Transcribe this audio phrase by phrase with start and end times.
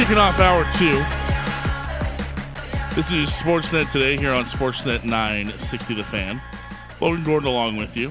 [0.00, 0.96] Kicking off hour two.
[2.96, 6.40] This is Sportsnet today here on Sportsnet 960 The Fan.
[7.02, 8.10] Logan Gordon along with you.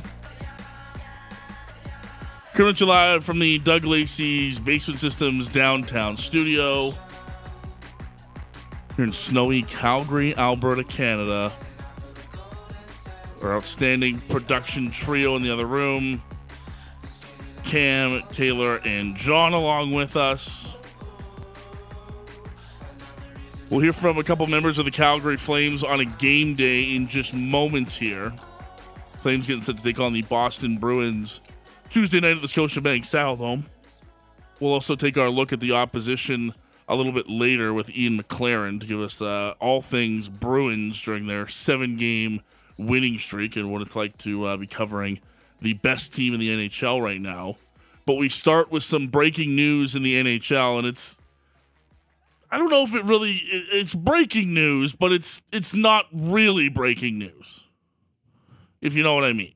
[2.53, 6.91] Coming to live from the Doug Lacey's Basement Systems downtown studio
[8.95, 11.51] here in snowy Calgary, Alberta, Canada.
[13.41, 16.21] Our outstanding production trio in the other room.
[17.63, 20.68] Cam, Taylor, and John along with us.
[23.69, 27.07] We'll hear from a couple members of the Calgary Flames on a game day in
[27.07, 28.33] just moments here.
[29.21, 31.39] Flames getting set to take on the Boston Bruins
[31.91, 33.67] Tuesday night at the Scotiabank home.
[34.59, 36.55] We'll also take our look at the opposition
[36.87, 41.27] a little bit later with Ian McLaren to give us uh, all things Bruins during
[41.27, 42.41] their seven game
[42.75, 45.19] winning streak and what it's like to uh, be covering
[45.61, 47.57] the best team in the NHL right now.
[48.07, 51.18] But we start with some breaking news in the NHL, and it's
[52.51, 57.19] I don't know if it really it's breaking news, but it's it's not really breaking
[57.19, 57.61] news.
[58.81, 59.53] If you know what I mean.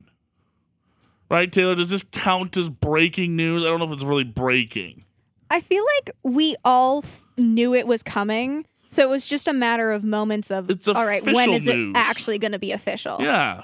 [1.31, 3.63] Right, Taylor, does this count as breaking news?
[3.63, 5.05] I don't know if it's really breaking.
[5.49, 8.65] I feel like we all f- knew it was coming.
[8.85, 11.95] So it was just a matter of moments of It's all right, when is news.
[11.95, 13.17] it actually going to be official?
[13.19, 13.63] Yeah.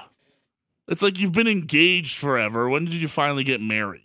[0.87, 2.67] It's like you've been engaged forever.
[2.67, 4.01] When did you finally get married?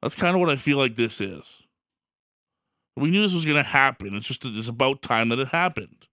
[0.00, 1.59] That's kind of what I feel like this is.
[3.00, 4.14] We knew this was going to happen.
[4.14, 6.06] It's just it's about time that it happened.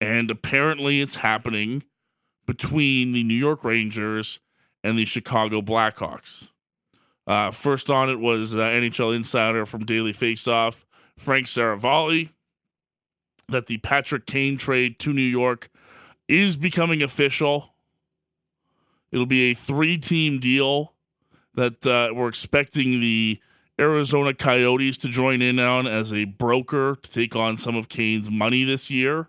[0.00, 1.84] And apparently it's happening
[2.46, 4.40] between the New York Rangers
[4.84, 6.48] and the Chicago Blackhawks.
[7.26, 10.84] Uh, first on it was uh, NHL insider from Daily Faceoff,
[11.16, 12.30] Frank Seravalli,
[13.48, 15.70] that the Patrick Kane trade to New York
[16.28, 17.74] is becoming official.
[19.12, 20.94] It'll be a three team deal
[21.54, 23.40] that uh, we're expecting the
[23.80, 28.30] Arizona Coyotes to join in on as a broker to take on some of Kane's
[28.30, 29.28] money this year.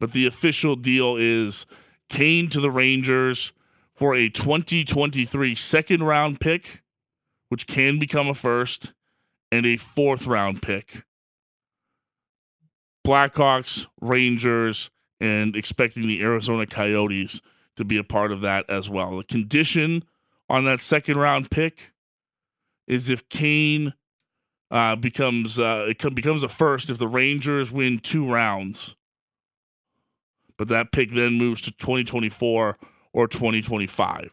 [0.00, 1.64] But the official deal is
[2.08, 3.52] Kane to the Rangers
[3.94, 6.82] for a 2023 second round pick,
[7.50, 8.92] which can become a first,
[9.52, 11.04] and a fourth round pick.
[13.06, 14.90] Blackhawks, Rangers,
[15.20, 17.40] and expecting the Arizona Coyotes
[17.76, 19.16] to be a part of that as well.
[19.16, 20.04] The condition
[20.48, 21.91] on that second round pick
[22.86, 23.94] is if Kane
[24.70, 28.96] uh, becomes uh, it becomes a first if the Rangers win two rounds,
[30.56, 32.78] but that pick then moves to 2024
[33.12, 34.30] or 2025.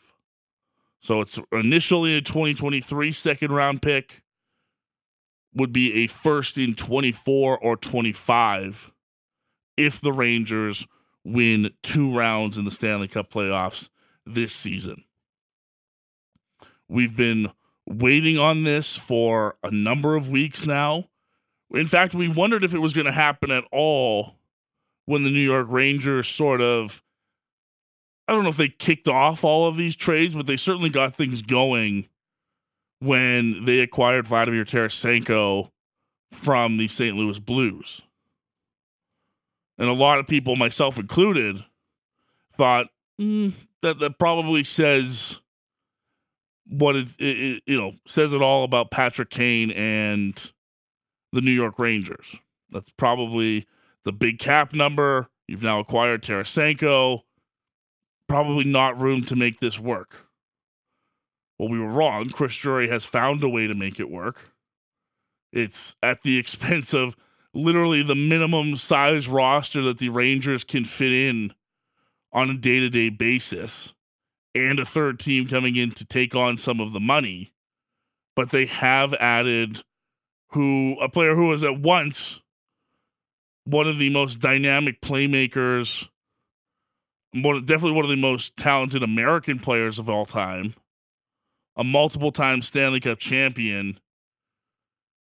[1.01, 4.21] So it's initially a 2023 second round pick
[5.53, 8.91] would be a first in 24 or 25
[9.77, 10.87] if the Rangers
[11.23, 13.89] win two rounds in the Stanley Cup playoffs
[14.25, 15.03] this season.
[16.87, 17.51] We've been
[17.89, 21.05] waiting on this for a number of weeks now.
[21.71, 24.35] In fact, we wondered if it was going to happen at all
[25.05, 27.03] when the New York Rangers sort of
[28.27, 31.17] I don't know if they kicked off all of these trades, but they certainly got
[31.17, 32.07] things going
[32.99, 35.71] when they acquired Vladimir Tarasenko
[36.31, 37.17] from the St.
[37.17, 38.01] Louis Blues.
[39.79, 41.65] And a lot of people, myself included,
[42.55, 42.87] thought
[43.19, 45.39] mm, that that probably says
[46.69, 50.51] what it, it, it you know says it all about Patrick Kane and
[51.33, 52.35] the New York Rangers.
[52.71, 53.67] That's probably
[54.05, 55.29] the big cap number.
[55.47, 57.21] You've now acquired Tarasenko.
[58.27, 60.27] Probably not room to make this work.
[61.57, 62.29] Well, we were wrong.
[62.29, 64.51] Chris Drury has found a way to make it work.
[65.51, 67.15] It's at the expense of
[67.53, 71.53] literally the minimum size roster that the Rangers can fit in
[72.31, 73.93] on a day to day basis
[74.59, 77.51] and a third team coming in to take on some of the money.
[78.35, 79.81] But they have added
[80.51, 82.41] who a player who was at once
[83.65, 86.07] one of the most dynamic playmakers,
[87.33, 90.73] one, definitely one of the most talented American players of all time,
[91.75, 93.99] a multiple time Stanley Cup champion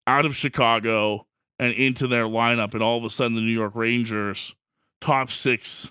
[0.07, 1.27] out of Chicago
[1.59, 2.75] and into their lineup.
[2.75, 4.55] And all of a sudden, the New York Rangers,
[5.01, 5.91] top six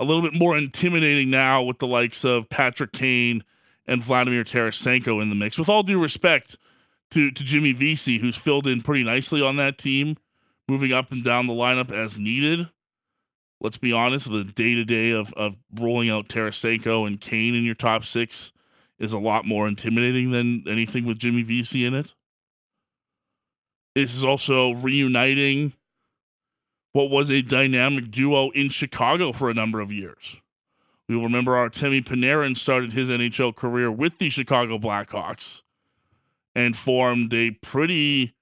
[0.00, 3.44] a little bit more intimidating now with the likes of Patrick Kane
[3.86, 5.58] and Vladimir Tarasenko in the mix.
[5.58, 6.56] With all due respect
[7.10, 10.16] to, to Jimmy Vesey, who's filled in pretty nicely on that team,
[10.66, 12.68] moving up and down the lineup as needed.
[13.60, 17.74] Let's be honest, the day to day of rolling out Tarasenko and Kane in your
[17.74, 18.52] top six
[18.98, 22.14] is a lot more intimidating than anything with Jimmy Vesey in it.
[23.94, 25.74] This is also reuniting
[26.92, 30.36] what was a dynamic duo in Chicago for a number of years.
[31.08, 35.60] We will remember Artemi Panarin started his NHL career with the Chicago Blackhawks
[36.54, 38.34] and formed a pretty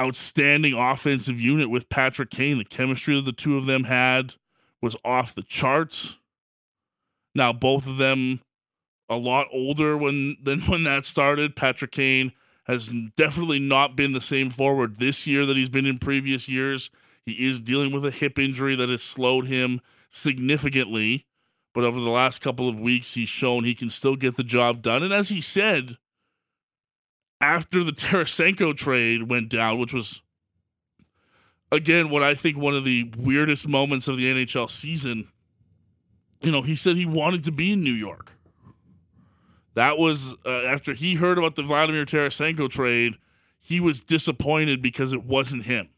[0.00, 2.58] outstanding offensive unit with Patrick Kane.
[2.58, 4.34] The chemistry that the two of them had
[4.82, 6.16] was off the charts.
[7.34, 8.40] Now both of them
[9.08, 11.56] a lot older when than when that started.
[11.56, 12.32] Patrick Kane
[12.64, 16.90] has definitely not been the same forward this year that he's been in previous years.
[17.26, 19.80] He is dealing with a hip injury that has slowed him
[20.10, 21.26] significantly.
[21.72, 24.82] But over the last couple of weeks, he's shown he can still get the job
[24.82, 25.02] done.
[25.02, 25.96] And as he said,
[27.40, 30.22] after the Tarasenko trade went down, which was,
[31.72, 35.28] again, what I think one of the weirdest moments of the NHL season,
[36.42, 38.32] you know, he said he wanted to be in New York.
[39.74, 43.14] That was uh, after he heard about the Vladimir Tarasenko trade,
[43.58, 45.88] he was disappointed because it wasn't him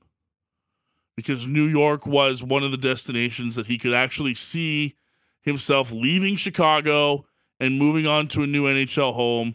[1.17, 4.95] because New York was one of the destinations that he could actually see
[5.43, 7.25] himself leaving Chicago
[7.59, 9.55] and moving on to a new NHL home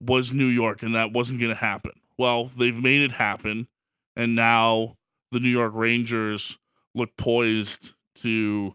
[0.00, 1.92] was New York, and that wasn't going to happen.
[2.16, 3.68] Well, they've made it happen,
[4.16, 4.96] and now
[5.30, 6.58] the New York Rangers
[6.94, 7.90] look poised
[8.22, 8.74] to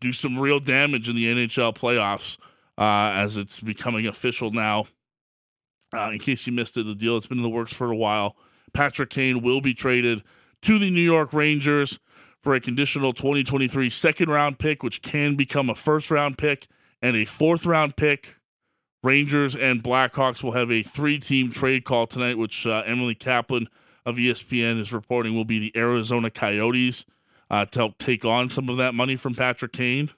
[0.00, 2.38] do some real damage in the NHL playoffs
[2.78, 4.86] uh, as it's becoming official now.
[5.92, 7.96] Uh, in case you missed it, the deal it's been in the works for a
[7.96, 8.36] while.
[8.72, 10.22] Patrick Kane will be traded
[10.62, 11.98] to the New York Rangers
[12.42, 16.68] for a conditional 2023 second round pick, which can become a first round pick
[17.02, 18.36] and a fourth round pick.
[19.02, 23.68] Rangers and Blackhawks will have a three team trade call tonight, which uh, Emily Kaplan
[24.04, 27.04] of ESPN is reporting will be the Arizona Coyotes
[27.50, 30.10] uh, to help take on some of that money from Patrick Kane.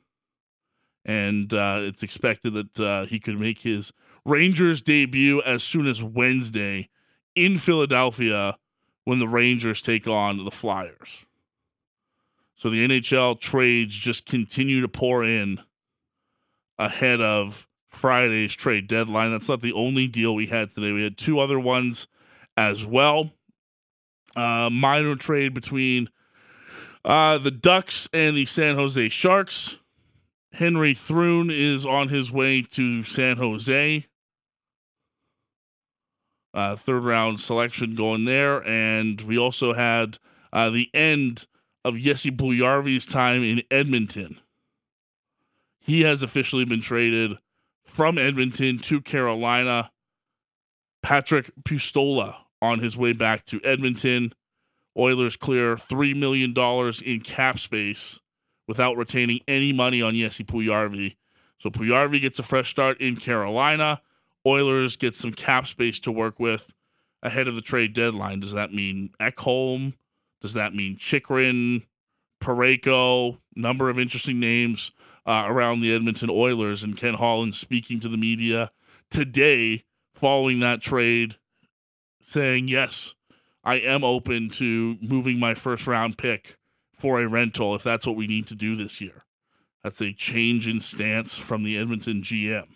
[1.04, 3.92] And uh, it's expected that uh, he could make his
[4.24, 6.88] Rangers debut as soon as Wednesday
[7.34, 8.56] in Philadelphia
[9.10, 11.24] when the Rangers take on the Flyers.
[12.54, 15.58] So the NHL trades just continue to pour in
[16.78, 19.32] ahead of Friday's trade deadline.
[19.32, 20.92] That's not the only deal we had today.
[20.92, 22.06] We had two other ones
[22.56, 23.32] as well.
[24.36, 26.08] Uh, minor trade between
[27.04, 29.74] uh, the Ducks and the San Jose Sharks.
[30.52, 34.06] Henry Thrun is on his way to San Jose
[36.54, 38.66] uh, third round selection going there.
[38.66, 40.18] And we also had
[40.52, 41.46] uh, the end
[41.84, 44.40] of Jesse Puljujarvi's time in Edmonton.
[45.78, 47.38] He has officially been traded
[47.84, 49.90] from Edmonton to Carolina.
[51.04, 54.32] Patrik Puistola on his way back to Edmonton.
[54.96, 56.54] Oilers clear $3 million
[57.04, 58.20] in cap space
[58.68, 61.16] without retaining any money on Jesse Puljujarvi.
[61.58, 64.00] So Puljujarvi gets a fresh start in Carolina.
[64.46, 66.72] Oilers get some cap space to work with
[67.22, 68.40] ahead of the trade deadline.
[68.40, 69.94] Does that mean Ekholm?
[70.40, 71.82] Does that mean Chychrun,
[72.42, 73.38] Parayko?
[73.54, 74.92] Number of interesting names
[75.26, 76.82] uh, around the Edmonton Oilers.
[76.82, 78.70] And Ken Holland speaking to the media
[79.10, 79.84] today
[80.14, 81.36] following that trade,
[82.26, 83.14] saying, Yes,
[83.62, 86.56] I am open to moving my first round pick
[86.98, 89.24] for a rental if that's what we need to do this year.
[89.82, 92.66] That's a change in stance from the Edmonton GM.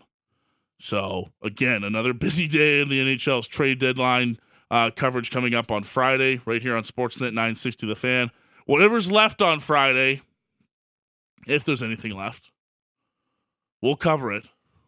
[0.80, 4.38] So again, another busy day in the NHL's trade deadline
[4.70, 8.30] uh, coverage coming up on Friday, right here on Sportsnet 960 The Fan.
[8.66, 10.22] Whatever's left on Friday,
[11.46, 12.50] if there's anything left,
[13.82, 14.46] we'll cover it.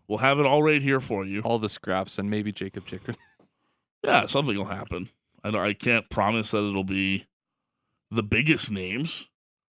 [0.09, 1.41] We'll have it all right here for you.
[1.43, 3.17] All the scraps and maybe Jacob Chychrun.
[4.05, 5.11] Yeah, something will happen.
[5.43, 7.27] I, I can't promise that it'll be
[8.11, 9.29] the biggest names,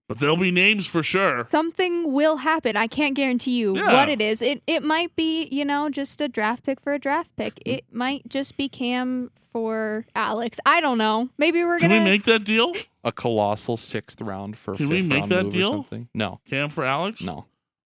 [0.08, 1.44] but there'll be names for sure.
[1.50, 2.76] Something will happen.
[2.76, 3.92] I can't guarantee you Yeah.
[3.92, 4.42] what it is.
[4.42, 7.54] It it might be, you know, just a draft pick for a draft pick.
[7.56, 7.72] Mm.
[7.74, 10.58] It might just be Cam for Alex.
[10.66, 11.30] I don't know.
[11.38, 12.72] Maybe we're Can gonna we make that deal?
[13.04, 15.70] A colossal sixth round for Can fifth we make round that deal?
[15.72, 16.08] something.
[16.14, 17.20] No, Cam for Alex?
[17.22, 17.46] no,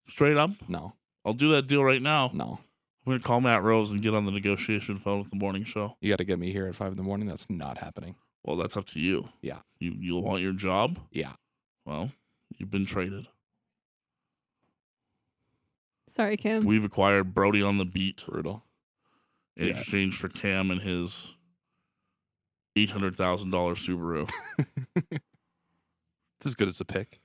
[0.08, 0.52] Straight up?
[0.68, 0.94] no,
[1.26, 2.32] I'll do that deal right now.
[2.34, 2.60] no.
[3.08, 5.64] I'm going to call Matt Rose and get on the negotiation phone with the morning
[5.64, 5.96] show.
[6.02, 7.28] You got to get me here at five in the morning.
[7.28, 8.16] That's not happening.
[8.44, 9.30] Well, that's up to you.
[9.44, 9.60] Yeah.
[9.78, 10.98] You you want your job?
[11.12, 11.34] Yeah.
[11.86, 12.12] Well,
[12.58, 13.28] you've been traded.
[16.10, 16.64] Sorry, Cam.
[16.66, 18.64] We've acquired Brody on the beat Brutal.
[19.58, 19.74] in Yeah.
[19.74, 21.30] exchange for Cam and his
[22.76, 24.30] eight hundred thousand dollars Subaru.
[26.40, 27.22] It's as good as a pick.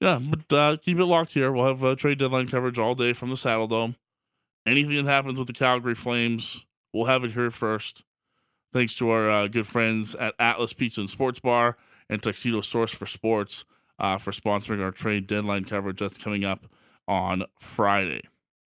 [0.00, 1.50] Yeah, but uh, keep it locked here.
[1.52, 3.96] We'll have uh, trade deadline coverage all day from the Saddle Dome.
[4.66, 8.02] Anything that happens with the Calgary Flames, we'll have it here first.
[8.72, 11.76] Thanks to our uh, good friends at Atlas Pizza and Sports Bar
[12.08, 13.64] and Tuxedo Source for Sports
[13.98, 16.66] uh, for sponsoring our trade deadline coverage that's coming up
[17.08, 18.22] on Friday.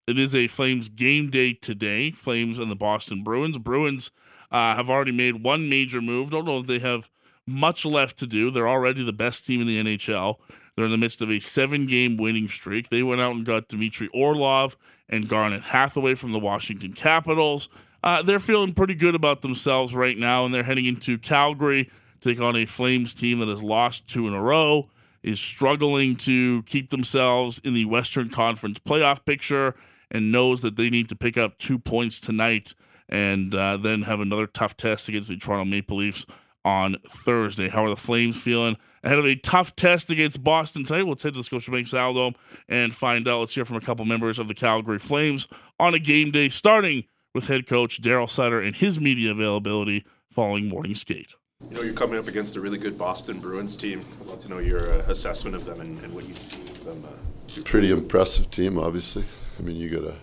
[0.08, 2.12] It is a Flames game day today.
[2.12, 3.58] Flames and the Boston Bruins.
[3.58, 4.12] Bruins
[4.52, 6.32] uh, have already made one major move.
[6.32, 7.10] Don't know if they have
[7.46, 8.50] much left to do.
[8.50, 10.38] They're already the best team in the NHL.
[10.76, 12.90] They're in the midst of a seven game winning streak.
[12.90, 14.78] They went out and got Dmitry Orlov
[15.10, 17.70] and Garnet Hathaway from the Washington Capitals.
[18.04, 21.92] Uh, they're feeling pretty good about themselves right now, and they're heading into Calgary
[22.22, 24.90] to take on a Flames team that has lost two in a row,
[25.24, 29.76] is struggling to keep themselves in the Western Conference playoff picture,
[30.12, 32.74] and knows that they need to pick up two points tonight
[33.08, 36.26] and uh, then have another tough test against the Toronto Maple Leafs
[36.64, 37.70] on Thursday.
[37.70, 38.78] How are the Flames feeling?
[39.04, 41.04] ahead of a tough test against Boston tonight.
[41.04, 42.36] We'll take the Scotiabank Saddledome
[42.68, 43.40] and find out.
[43.40, 45.48] Let's hear from a couple members of the Calgary Flames
[45.80, 50.68] on a game day, starting with head coach Daryl Sutter and his media availability following
[50.68, 51.34] morning skate.
[51.70, 54.02] You know, you're coming up against a really good Boston Bruins team.
[54.22, 56.86] I'd love to know your uh, assessment of them and, and what you've seen of
[56.86, 57.04] them.
[57.06, 59.26] Uh, Pretty impressive team, obviously.
[59.58, 60.16] I mean, you got to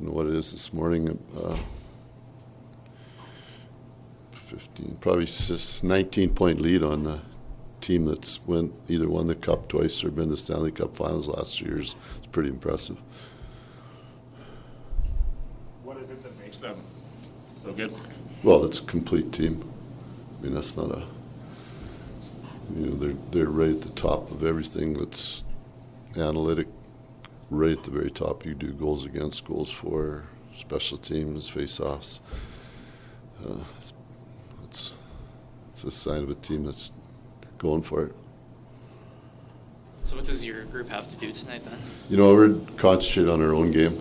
[0.00, 1.18] know what it is this morning.
[1.36, 1.56] Uh,
[4.32, 5.28] 15, probably
[5.82, 7.20] 19 point lead on the
[7.80, 11.60] team that's went either won the cup twice or been to Stanley Cup Finals last
[11.60, 11.94] year years.
[12.18, 13.00] It's pretty impressive.
[16.00, 16.76] What is it that makes them
[17.54, 17.92] so good?
[18.42, 19.70] Well, it's a complete team.
[20.38, 21.02] I mean, that's not a.
[22.74, 25.44] You know, they're they're right at the top of everything that's
[26.16, 26.68] analytic.
[27.50, 32.20] Right at the very top, you do goals against, goals for, special teams, face-offs.
[33.44, 33.92] Uh, it's,
[34.64, 34.94] it's
[35.68, 36.92] it's a sign of a team that's
[37.58, 38.14] going for it.
[40.04, 41.78] So, what does your group have to do tonight then?
[42.08, 44.00] You know, we're concentrate on our own game,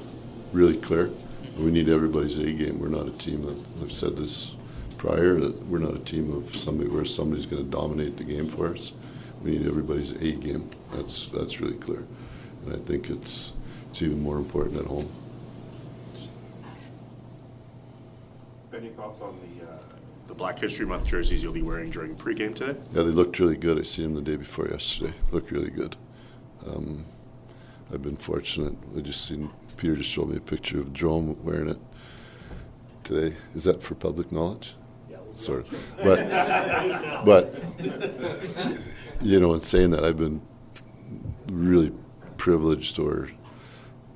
[0.54, 1.12] really clear.
[1.60, 2.80] We need everybody's A game.
[2.80, 4.56] We're not a team that I've said this
[4.98, 8.48] prior that we're not a team of somebody where somebody's going to dominate the game
[8.48, 8.94] for us.
[9.44, 10.70] We need everybody's A game.
[10.94, 12.06] That's that's really clear,
[12.64, 13.58] and I think it's
[13.90, 15.12] it's even more important at home.
[18.74, 19.80] Any thoughts on the uh,
[20.28, 22.80] the Black History Month jerseys you'll be wearing during pregame today?
[22.94, 23.78] Yeah, they looked really good.
[23.78, 25.14] I seen them the day before yesterday.
[25.32, 25.98] Looked really good.
[26.66, 27.06] Um,
[27.94, 28.76] I've been fortunate.
[28.96, 29.50] I just seen
[29.80, 31.80] Peter just showed me a picture of Jerome wearing it
[33.06, 33.34] today.
[33.56, 34.76] Is that for public knowledge?
[35.10, 35.20] Yeah.
[35.36, 35.80] Sort of.
[36.04, 37.56] But, but
[39.22, 40.42] you know, in saying that, I've been
[41.48, 41.94] really
[42.36, 43.30] privileged or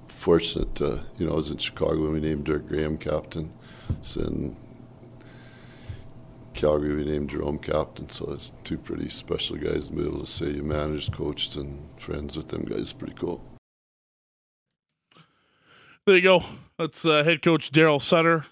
[0.08, 0.76] fortunate.
[0.76, 3.54] To, you know, I was in Chicago when we named Dirk Graham captain.
[4.02, 4.54] So
[6.54, 10.26] Calgary, we named Jerome captain, so it's two pretty special guys to be able to
[10.26, 12.92] say you managed, coached, and friends with them guys.
[12.92, 13.42] Pretty cool.
[16.06, 16.44] There you go.
[16.78, 18.46] That's uh, head coach Daryl Sutter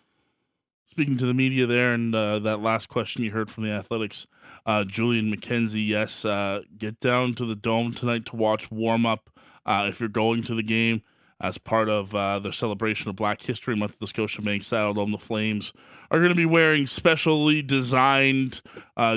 [0.89, 4.25] speaking to the media there, and uh, that last question you heard from the Athletic's,
[4.65, 5.85] uh, Julian McKenzie.
[5.85, 9.29] Yes, uh, get down to the dome tonight to watch warm up.
[9.65, 11.01] Uh, if you're going to the game,
[11.41, 15.73] as part of uh, their celebration of Black History Month, the Scotiabank Saddledome, the Flames
[16.09, 18.61] are going to be wearing specially designed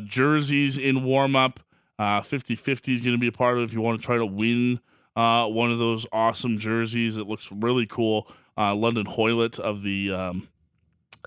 [0.06, 1.60] jerseys in warm up.
[2.00, 4.16] 50 50 is going to be a part of it if you want to try
[4.16, 4.80] to win
[5.16, 7.16] uh, one of those awesome jerseys.
[7.16, 8.28] It looks really cool.
[8.56, 10.48] Uh, London Hoylett of the um,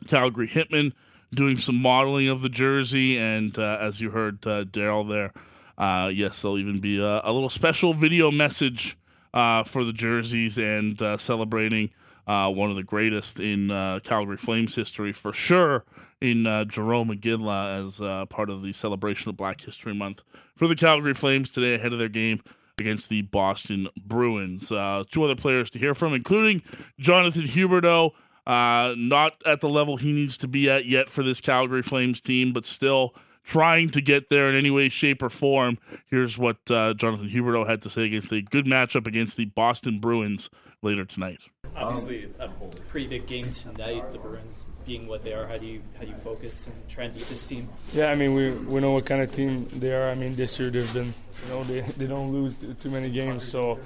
[0.08, 0.94] Calgary Hitmen
[1.34, 3.18] doing some modeling of the jersey.
[3.18, 7.94] And uh, as you heard Daryl there, yes, there'll even be a, a little special
[7.94, 8.98] video message
[9.34, 11.92] uh, for the jerseys and uh, celebrating
[12.26, 15.86] uh, one of the greatest in uh, Calgary Flames history for sure
[16.20, 20.24] in uh, Jarome Iginla as uh, part of the celebration of Black History Month
[20.56, 22.42] for the Calgary Flames today ahead of their game
[22.80, 24.70] against the Boston Bruins.
[24.70, 26.62] two other players to hear from, including
[27.00, 28.12] Jonathan Huberdeau.
[28.46, 32.54] not at the level he needs to be at yet for this Calgary Flames team,
[32.54, 33.14] but still
[33.48, 35.78] trying to get there in any way, shape, or form.
[36.08, 40.00] Here's what uh, Jonathan Huberdeau had to say against a good matchup against the Boston
[40.00, 40.50] Bruins
[40.82, 41.42] later tonight.
[41.76, 42.50] Obviously, a
[42.90, 44.12] pretty big game tonight.
[44.12, 47.06] The Bruins being what they are, how do you how do you focus and try
[47.06, 47.70] and beat this team?
[47.94, 50.10] Yeah, I mean we we know what kind of team they are.
[50.10, 53.48] I mean this year they've been you know they they don't lose too many games,
[53.48, 53.80] so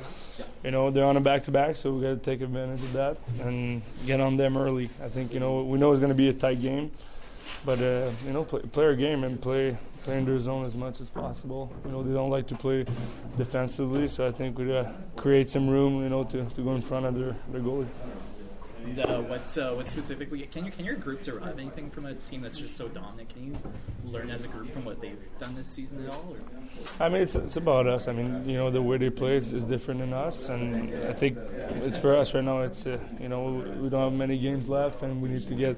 [0.64, 2.94] you know they're on a back to back, so we got to take advantage of
[2.94, 4.90] that and get on them early.
[5.04, 6.92] I think you know we know it's going to be a tight game
[7.66, 10.76] but uh, you know, play, play our game and play play in their zone as
[10.76, 11.72] much as possible.
[11.86, 12.86] You know, they don't like to play
[13.38, 16.82] defensively, so I think we gotta create some room, you know, to, to go in
[16.82, 17.88] front of their, their goalie.
[18.84, 22.14] And uh, what uh, what specifically can you can your group derive anything from a
[22.14, 23.30] team that's just so dominant?
[23.30, 23.58] Can you
[24.06, 26.36] learn as a group from what they've done this season at all?
[26.36, 26.38] Or?
[27.00, 28.08] I mean, it's, it's about us.
[28.08, 31.14] I mean, you know, the way they play is, is different than us, and I
[31.14, 31.38] think
[31.84, 32.62] it's for us right now.
[32.62, 35.78] It's uh, you know we don't have many games left, and we need to get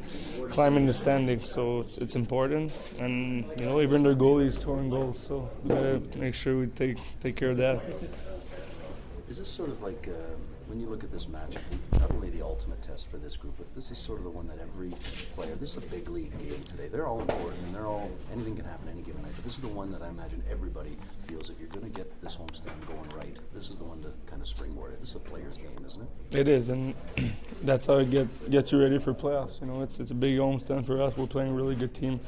[0.49, 2.71] climbing the standings, so it's, it's important.
[2.99, 6.97] And you know, even their goalies scoring goals, so we gotta make sure we take
[7.21, 7.81] take care of that.
[9.29, 10.35] Is this sort of like uh,
[10.73, 11.55] when you look at this match,
[11.99, 14.47] not only the ultimate test for this group, but this is sort of the one
[14.47, 14.89] that every
[15.35, 15.53] player.
[15.59, 16.87] This is a big league game today.
[16.87, 19.33] They're all important, and they're all anything can happen any given night.
[19.35, 22.19] But this is the one that I imagine everybody feels if you're going to get
[22.23, 24.99] this homestand going right, this is the one to kind of springboard it.
[24.99, 26.39] This is a player's game, isn't it?
[26.39, 26.95] It is, and
[27.63, 29.61] that's how it gets gets you ready for playoffs.
[29.61, 31.15] You know, it's it's a big homestand for us.
[31.15, 32.19] We're playing a really good team,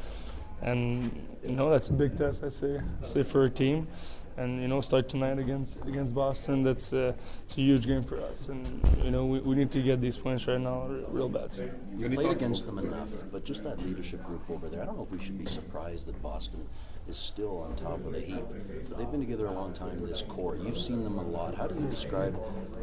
[0.62, 1.04] and
[1.44, 2.44] you know that's a big test.
[2.44, 3.88] I say, I say for a team,
[4.38, 6.64] and you know start tonight against against Boston.
[6.64, 7.14] That's uh,
[7.46, 8.68] it's a huge game for us, and
[9.04, 11.52] you know we, we need to get these points right now, r- real bad.
[11.98, 14.82] You played against them enough, but just that leadership group over there.
[14.82, 16.68] I don't know if we should be surprised that Boston
[17.08, 18.44] is still on top of the heap.
[18.90, 20.06] But They've been together a long time.
[20.06, 21.56] This core, you've seen them a lot.
[21.56, 22.38] How do you describe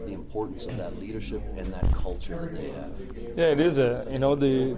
[0.07, 3.37] the importance of that leadership and that culture that they have?
[3.37, 4.77] Yeah, it is a you know the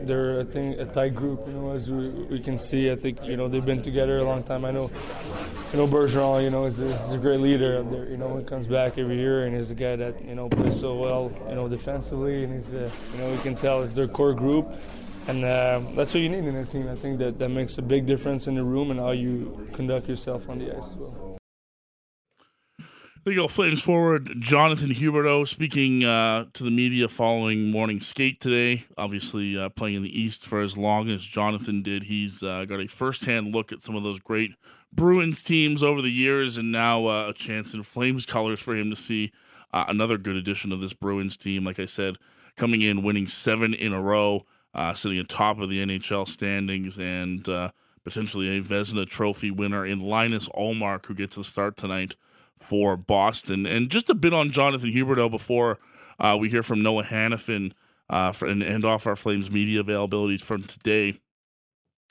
[0.00, 1.46] they're I think a tight group.
[1.46, 4.24] You know, as we, we can see, I think you know they've been together a
[4.24, 4.64] long time.
[4.64, 4.90] I know,
[5.72, 6.42] you know Bergeron.
[6.42, 8.08] You know is a, is a great leader there.
[8.08, 10.78] You know, he comes back every year and he's a guy that you know plays
[10.78, 11.32] so well.
[11.48, 14.70] You know, defensively, and he's a, you know we can tell it's their core group.
[15.26, 16.88] And uh, that's what you need in a team.
[16.88, 20.08] I think that, that makes a big difference in the room and how you conduct
[20.08, 21.38] yourself on the ice as well.
[23.24, 28.38] There you go, Flames forward Jonathan Huberdeau speaking uh, to the media following morning skate
[28.38, 28.84] today.
[28.98, 32.02] Obviously, uh, playing in the East for as long as Jonathan did.
[32.02, 34.50] He's uh, got a first-hand look at some of those great
[34.92, 38.90] Bruins teams over the years, and now uh, a chance in Flames colors for him
[38.90, 39.32] to see
[39.72, 41.64] uh, another good addition of this Bruins team.
[41.64, 42.16] Like I said,
[42.58, 47.48] coming in, winning seven in a row, uh, sitting atop of the NHL standings, and
[48.04, 52.14] potentially a Vezina Trophy winner in Linus Ullmark, who gets the start tonight
[52.58, 53.66] for Boston.
[53.66, 55.78] And just a bit on Jonathan Huberdeau before
[56.18, 57.72] uh, we hear from Noah Hanifin
[58.08, 61.20] uh, for, and end off our Flames media availabilities from today.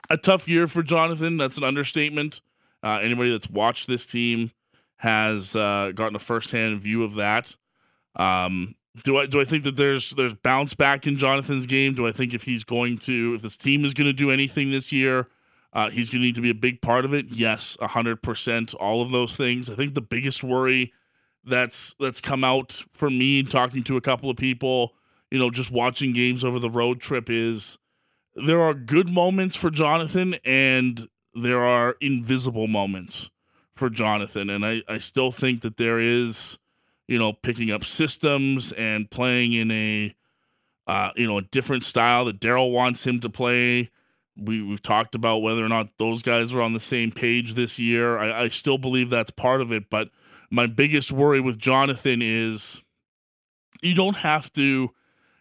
[0.10, 1.38] A tough year for Jonathan.
[1.38, 2.42] That's an understatement.
[2.84, 4.52] Uh, anybody that's watched this team
[4.98, 7.56] has uh, gotten a firsthand view of that.
[8.16, 11.96] Um, do I do I think that there's there's bounce back in Jonathan's game?
[11.96, 14.72] Do I think if he's going to if this team is going to do anything
[14.72, 15.28] this year,
[15.74, 17.28] uh, he's going to need to be a big part of it.
[17.30, 18.74] Yes, hundred percent.
[18.76, 19.70] All of those things.
[19.70, 20.94] I think the biggest worry
[21.44, 24.94] that's that's come out for me talking to a couple of people,
[25.32, 27.78] you know, just watching games over the road trip is
[28.36, 33.30] there are good moments for Jonathan and there are invisible moments
[33.76, 36.58] for Jonathan, and I I still think that there is,
[37.08, 40.16] you know, picking up systems and playing in a,
[40.88, 43.90] uh, you know, a different style that Daryl wants him to play
[44.38, 47.78] we, we've talked about whether or not those guys are on the same page this
[47.78, 48.18] year.
[48.18, 50.10] I, I still believe that's part of it, but
[50.50, 52.82] my biggest worry with Jonathan is
[53.82, 54.92] you don't have to.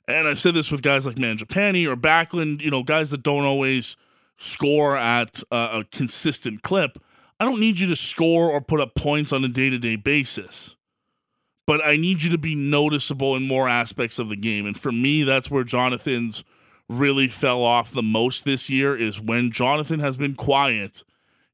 [0.08, 3.44] And I've said this with guys like Mangiapane or Backlund, you know, guys that don't
[3.44, 3.96] always
[4.36, 6.98] score at a, a consistent clip.
[7.38, 9.96] I don't need you to score or put up points on a day to day
[9.96, 10.76] basis,
[11.66, 14.66] but I need you to be noticeable in more aspects of the game.
[14.66, 16.44] And for me, that's where Jonathan's
[16.88, 21.04] really fell off the most this year is when Jonathan has been quiet,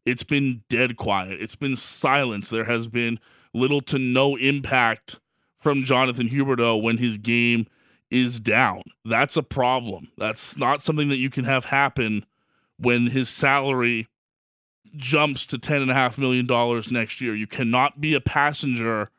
[0.04, 1.40] it's been dead quiet.
[1.40, 2.48] It's been silence.
[2.50, 3.20] There has been
[3.52, 5.16] little to no impact
[5.58, 7.66] from Jonathan Huberdeau when his game
[8.10, 8.82] is down.
[9.04, 10.08] That's a problem.
[10.16, 12.24] That's not something that you can have happen
[12.78, 14.08] when his salary
[14.96, 17.34] jumps to $10.5 million next year.
[17.34, 19.10] You cannot be a passenger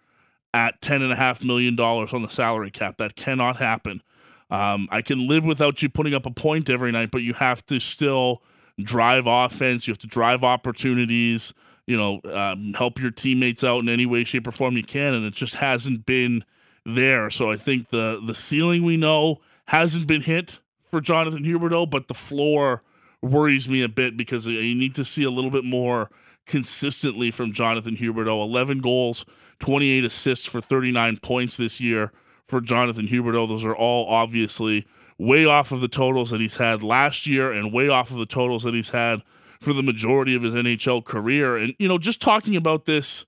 [0.54, 2.98] at $10.5 million on the salary cap.
[2.98, 4.02] That cannot happen.
[4.50, 7.66] Um, I can live without you putting up a point every night, but you have
[7.68, 8.42] to still
[8.82, 9.88] drive offense.
[9.88, 11.54] You have to drive opportunities.
[11.86, 15.14] You know, um, help your teammates out in any way, shape, or form you can,
[15.14, 16.44] and it just hasn't been
[16.86, 17.30] there.
[17.30, 20.60] So I think the the ceiling we know hasn't been hit
[20.90, 22.84] for Jonathan Huberdeau, but the floor
[23.22, 26.10] worries me a bit because you need to see a little bit more
[26.46, 28.44] consistently from Jonathan Huberdeau.
[28.44, 29.26] 11 goals,
[29.60, 32.12] 28 assists for 39 points this year
[32.48, 33.48] for Jonathan Huberdeau.
[33.48, 34.86] Those are all obviously
[35.18, 38.26] way off of the totals that he's had last year and way off of the
[38.26, 39.22] totals that he's had
[39.60, 41.58] for the majority of his NHL career.
[41.58, 43.26] And, you know, just talking about this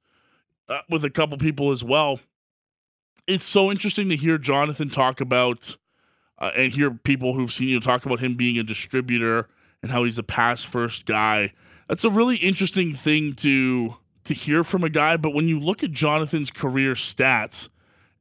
[0.70, 2.20] uh, with a couple people as well,
[3.28, 5.76] it's so interesting to hear Jonathan talk about
[6.40, 9.50] uh, and hear people who've seen you talk about him being a distributor
[9.84, 11.54] and how he's a pass first guy.
[11.88, 13.98] That's a really interesting thing to
[14.34, 15.18] to hear from a guy.
[15.18, 17.70] But when you look at Jonathan's career stats,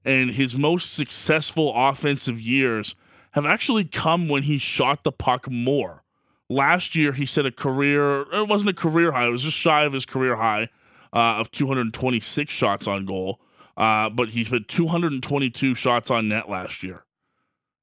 [0.05, 2.95] and his most successful offensive years
[3.33, 6.03] have actually come when he shot the puck more.
[6.49, 9.85] Last year, he set a career, it wasn't a career high, it was just shy
[9.85, 10.69] of his career high
[11.13, 13.41] uh, of 226 shots on goal.
[13.77, 17.05] Uh, but he had 222 shots on net last year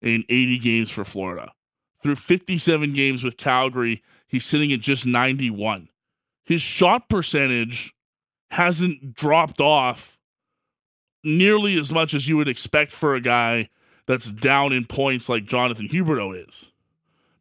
[0.02, 1.54] in 80 games for Florida.
[2.04, 5.90] Through 57 games with Calgary, he's sitting at just 91.
[6.44, 7.94] His shot percentage
[8.52, 10.18] hasn't dropped off
[11.24, 13.70] nearly as much as you would expect for a guy
[14.08, 16.66] that's down in points like Jonathan Huberdeau is.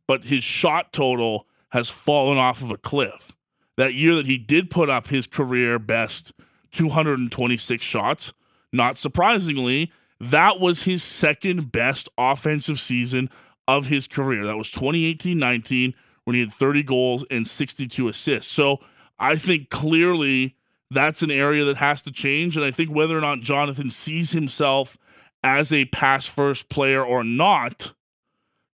[0.06, 3.32] But his shot total has fallen off of a cliff.
[3.76, 6.32] That year that he did put up his career best
[6.72, 8.32] 226 shots,
[8.72, 13.28] not surprisingly, that was his second best offensive season
[13.68, 14.46] of his career.
[14.46, 18.50] That was 2018 19 when he had 30 goals and 62 assists.
[18.52, 18.78] So
[19.18, 20.56] I think clearly
[20.90, 22.56] that's an area that has to change.
[22.56, 24.96] And I think whether or not Jonathan sees himself
[25.42, 27.92] as a pass first player or not,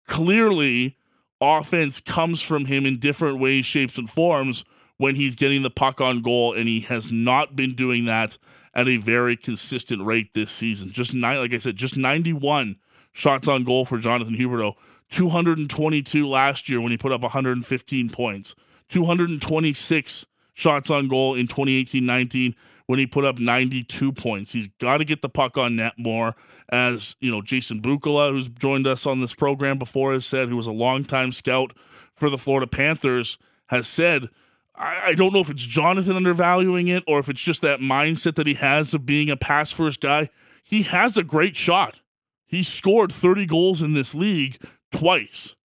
[0.07, 0.97] clearly
[1.39, 4.63] offense comes from him in different ways, shapes, and forms
[4.97, 6.53] when he's getting the puck on goal.
[6.53, 8.37] And he has not been doing that
[8.73, 10.91] at a very consistent rate this season.
[10.91, 12.77] Just nine, like I said, just 91
[13.13, 14.75] shots on goal for Jonathan Huberdeau.
[15.09, 18.55] 222 last year when he put up 115 points.
[18.89, 22.55] 226 shots on goal in 2018-19
[22.87, 24.51] when he put up 92 points.
[24.51, 26.35] He's got to get the puck on net more.
[26.69, 30.55] As you know, Jason Bukala, who's joined us on this program before, has said, who
[30.55, 31.73] was a longtime scout
[32.15, 33.37] for the Florida Panthers,
[33.67, 34.29] has said
[34.75, 38.35] I, I don't know if it's Jonathan undervaluing it or if it's just that mindset
[38.35, 40.29] that he has of being a pass first guy.
[40.63, 42.01] He has a great shot.
[42.47, 44.61] He scored 30 goals in this league
[44.91, 45.55] twice.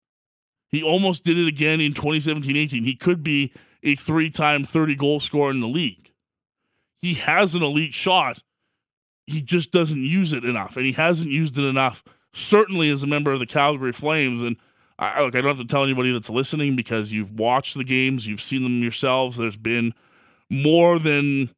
[0.68, 2.85] He almost did it again in 2017 18.
[2.85, 3.53] He could be
[3.87, 6.12] a three time 30 goal scorer in the league.
[7.01, 8.42] He has an elite shot.
[9.27, 10.77] He just doesn't use it enough.
[10.77, 14.42] And he hasn't used it enough, certainly as a member of the Calgary Flames.
[14.42, 14.57] And
[14.99, 18.27] I, look, I don't have to tell anybody that's listening because you've watched the games,
[18.27, 19.37] you've seen them yourselves.
[19.37, 19.94] There's been
[20.51, 21.51] more than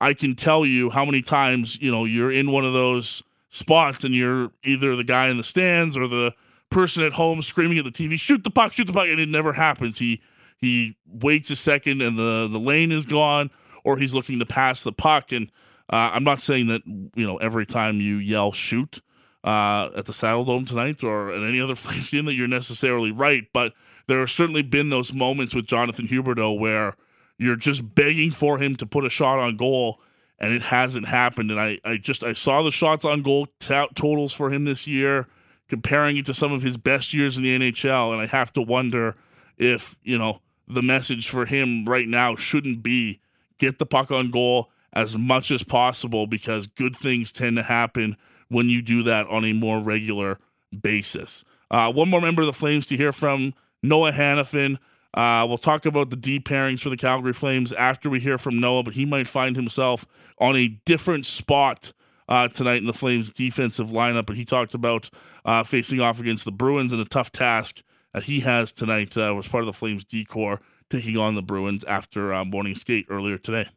[0.00, 4.04] I can tell you how many times you know you're in one of those spots
[4.04, 6.32] and you're either the guy in the stands or the
[6.70, 8.72] person at home screaming at the TV, "Shoot the puck!
[8.72, 9.98] Shoot the puck!" and it never happens.
[9.98, 10.20] He
[10.62, 13.50] he waits a second and the the lane is gone,
[13.84, 15.32] or he's looking to pass the puck.
[15.32, 15.50] And
[15.92, 19.02] uh, I'm not saying that you know every time you yell "shoot."
[19.44, 23.10] uh, at the Saddle Dome tonight or at any other Flames game that you're necessarily
[23.10, 23.72] right, but
[24.06, 26.96] there have certainly been those moments with Jonathan Huberdeau where
[27.38, 30.00] you're just begging for him to put a shot on goal
[30.38, 31.50] and it hasn't happened.
[31.50, 34.86] And I, I just I saw the shots on goal t- totals for him this
[34.86, 35.28] year,
[35.68, 38.62] comparing it to some of his best years in the NHL, and I have to
[38.62, 39.16] wonder
[39.56, 43.20] if you know the message for him right now shouldn't be
[43.58, 48.16] get the puck on goal as much as possible because good things tend to happen
[48.48, 50.38] when you do that on a more regular
[50.78, 51.42] basis.
[51.70, 54.76] Uh, one more member of the Flames to hear from Noah Hanifin.
[55.14, 58.60] Uh, we'll talk about the D pairings for the Calgary Flames after we hear from
[58.60, 60.06] Noah, but he might find himself
[60.38, 61.92] on a different spot
[62.28, 64.26] uh, tonight in the Flames defensive lineup.
[64.26, 65.10] But he talked about
[65.44, 69.34] uh, facing off against the Bruins and a tough task that he has tonight uh,
[69.34, 73.06] was part of the Flames D corps taking on the Bruins after uh, morning skate
[73.08, 73.68] earlier today.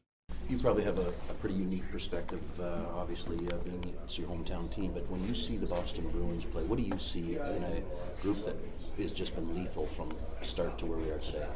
[0.50, 4.72] You probably have a, a pretty unique perspective, uh, obviously, uh, being it's your hometown
[4.72, 4.92] team.
[4.94, 7.82] But when you see the Boston Bruins play, what do you see in a
[8.22, 8.56] group that
[8.98, 11.48] has just been lethal from start to where we are today?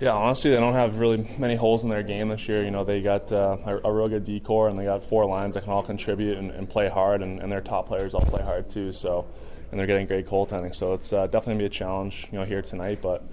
[0.00, 2.64] Yeah, honestly, they don't have really many holes in their game this year.
[2.64, 5.26] You know, they got uh, a, a, real good D corps, and they got four
[5.26, 8.22] lines that can all contribute and, and play hard, and, and, their top players all
[8.22, 8.92] play hard too.
[8.92, 9.26] So,
[9.70, 10.74] and they're getting great goaltending.
[10.74, 13.00] So it's uh, definitely gonna be a challenge, you know, here tonight.
[13.02, 13.24] But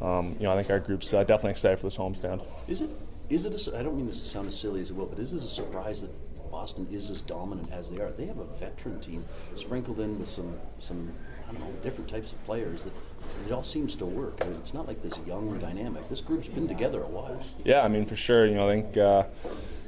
[0.00, 2.46] um, you know, I think our group's uh, definitely excited for this homestand.
[2.68, 2.90] Is it
[3.28, 3.68] is it?
[3.68, 5.42] A, I don't mean this to sound as silly as it will, but is it
[5.42, 6.10] a surprise that
[6.50, 8.10] Boston is as dominant as they are?
[8.10, 9.24] They have a veteran team
[9.54, 11.12] sprinkled in with some some
[11.48, 12.92] I don't know different types of players that
[13.46, 14.38] it all seems to work.
[14.42, 16.08] I mean, it's not like this young dynamic.
[16.08, 17.42] This group's been together a while.
[17.64, 18.46] Yeah, I mean for sure.
[18.46, 18.96] You know, I think.
[18.96, 19.24] Uh,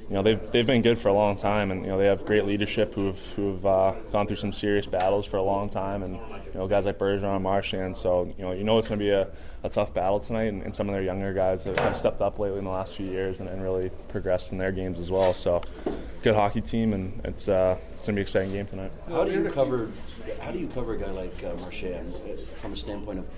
[0.08, 2.24] you know they've they've been good for a long time, and you know they have
[2.24, 6.14] great leadership who've who've uh, gone through some serious battles for a long time, and
[6.14, 7.96] you know guys like Bergeron and Marchand.
[7.96, 9.28] So you know you know it's going to be a,
[9.62, 12.38] a tough battle tonight, and, and, some of their younger guys have, have, stepped up
[12.38, 15.32] lately in the last few years and, and, really progressed in their games as well.
[15.32, 15.62] So
[16.22, 18.92] good hockey team, and it's uh, it's going to be an exciting game tonight.
[19.08, 19.90] How do you cover
[20.40, 23.28] how do you cover a guy like uh, Marchand uh, from a standpoint of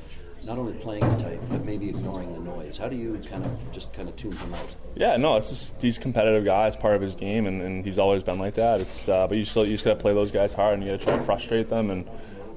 [0.42, 2.76] not only playing the type, but maybe ignoring the noise.
[2.76, 4.74] How do you kind of just kind of tune him out?
[4.94, 6.66] Yeah, no, it's just he's a competitive guy.
[6.66, 8.80] It's part of his game, and, and he's always been like that.
[8.80, 10.90] It's uh, but you still you just got to play those guys hard, and you
[10.90, 12.08] got to try to frustrate them and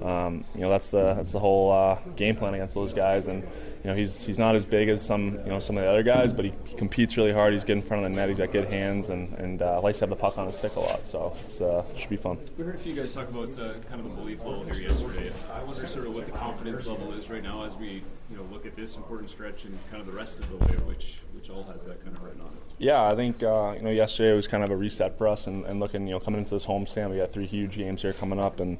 [0.01, 3.27] um, you know that's the that's the whole uh, game plan against those guys.
[3.27, 3.47] And
[3.83, 6.03] you know he's he's not as big as some you know some of the other
[6.03, 7.53] guys, but he, he competes really hard.
[7.53, 8.29] He's good in front of the net.
[8.29, 10.75] He's got good hands and and uh, likes to have the puck on his stick
[10.75, 11.05] a lot.
[11.07, 12.37] So it's uh, should be fun.
[12.57, 15.31] We heard a few guys talk about uh, kind of the belief level here yesterday.
[15.53, 18.43] I wonder sort of what the confidence level is right now as we you know
[18.51, 21.49] look at this important stretch and kind of the rest of the way, which which
[21.49, 22.75] all has that kind of written on it.
[22.79, 25.65] Yeah, I think uh, you know yesterday was kind of a reset for us, and,
[25.65, 28.39] and looking you know coming into this homestand, we got three huge games here coming
[28.39, 28.77] up, and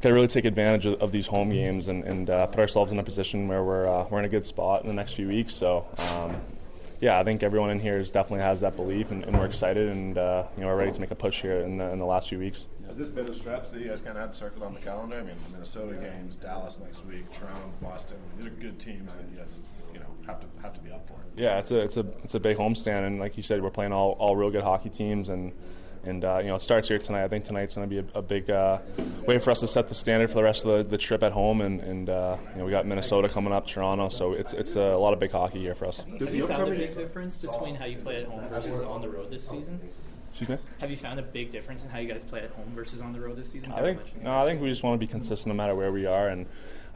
[0.00, 2.90] got to really take advantage of, of, these home games and, and uh, put ourselves
[2.90, 5.28] in a position where we're uh, we're in a good spot in the next few
[5.28, 5.54] weeks.
[5.54, 5.86] So.
[6.12, 6.36] Um,
[7.00, 9.88] yeah, I think everyone in here is definitely has that belief, and, and we're excited,
[9.88, 12.04] and uh, you know we're ready to make a push here in the, in the
[12.04, 12.66] last few weeks.
[12.86, 15.16] Has this been a stretch that you guys kind of had circled on the calendar?
[15.16, 18.18] I mean, Minnesota games, Dallas next week, Toronto, Boston.
[18.36, 19.60] These are good teams that you guys,
[19.94, 21.14] you know, have to have to be up for.
[21.36, 23.92] Yeah, it's a it's a it's a big homestand, and like you said, we're playing
[23.92, 25.52] all, all real good hockey teams, and
[26.04, 27.24] and uh, you know it starts here tonight.
[27.24, 28.78] I think tonight's going to be a, a big uh,
[29.26, 31.32] way for us to set the standard for the rest of the, the trip at
[31.32, 31.60] home.
[31.60, 34.96] And, and uh, you know we got Minnesota coming up, Toronto, so it's it's a
[34.96, 36.04] lot of big hockey here for us.
[36.18, 39.08] Have you found a big difference between how you play at home versus on the
[39.08, 39.80] road this season?
[40.30, 40.58] Excuse me.
[40.78, 43.12] Have you found a big difference in how you guys play at home versus on
[43.12, 43.72] the road this season?
[43.72, 46.06] I think no, I think we just want to be consistent no matter where we
[46.06, 46.46] are, and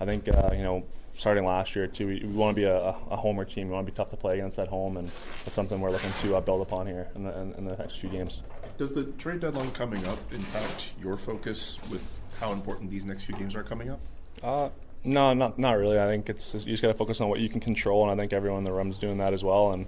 [0.01, 0.85] I think uh, you know
[1.17, 3.69] starting last year too, we, we want to be a, a, homer team.
[3.69, 5.11] We want to be tough to play against at home, and
[5.45, 7.97] that's something we're looking to uh, build upon here in the, in, in the next
[7.97, 8.43] few games.
[8.77, 12.03] Does the trade deadline coming up impact your focus with
[12.41, 14.01] how important these next few games are coming up?
[14.43, 14.71] Uh,
[15.05, 16.01] no, not not really.
[16.01, 18.21] I think it's you just got to focus on what you can control, and I
[18.21, 19.71] think everyone in the room is doing that as well.
[19.71, 19.87] And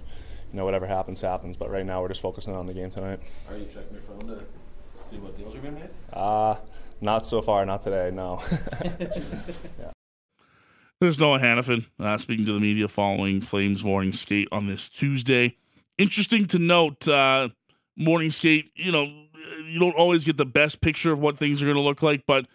[0.51, 1.57] you know, whatever happens, happens.
[1.57, 3.19] But right now, we're just focusing on the game tonight.
[3.49, 4.43] Are you checking your phone to
[5.09, 5.89] see what deals are being made?
[6.13, 6.55] Uh,
[7.01, 7.65] not so far.
[7.65, 8.09] Not today.
[8.13, 8.41] No.
[8.81, 9.91] yeah.
[11.01, 15.57] There's Noah Hanifin uh, speaking to the media following Flames morning skate on this Tuesday.
[15.97, 17.07] Interesting to note.
[17.07, 17.49] Uh,
[17.97, 19.05] morning skate, you know,
[19.65, 22.25] you don't always get the best picture of what things are going to look like,
[22.25, 22.45] but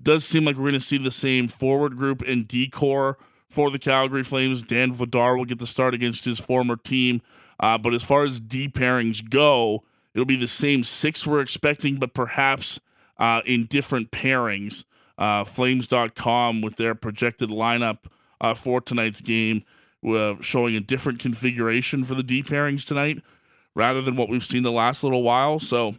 [0.00, 3.18] does seem like we're going to see the same forward group and D corps
[3.50, 4.62] for the Calgary Flames.
[4.62, 7.20] Dan Vladar will get the start against his former team.
[7.60, 9.82] Uh, but as far as D pairings go,
[10.14, 12.80] it'll be the same six we're expecting, but perhaps
[13.18, 14.84] uh, in different pairings.
[15.18, 17.98] Uh, Flames.com with their projected lineup
[18.40, 19.62] uh, for tonight's game,
[20.08, 23.22] uh, showing a different configuration for the D pairings tonight
[23.74, 25.58] rather than what we've seen the last little while.
[25.58, 25.96] So,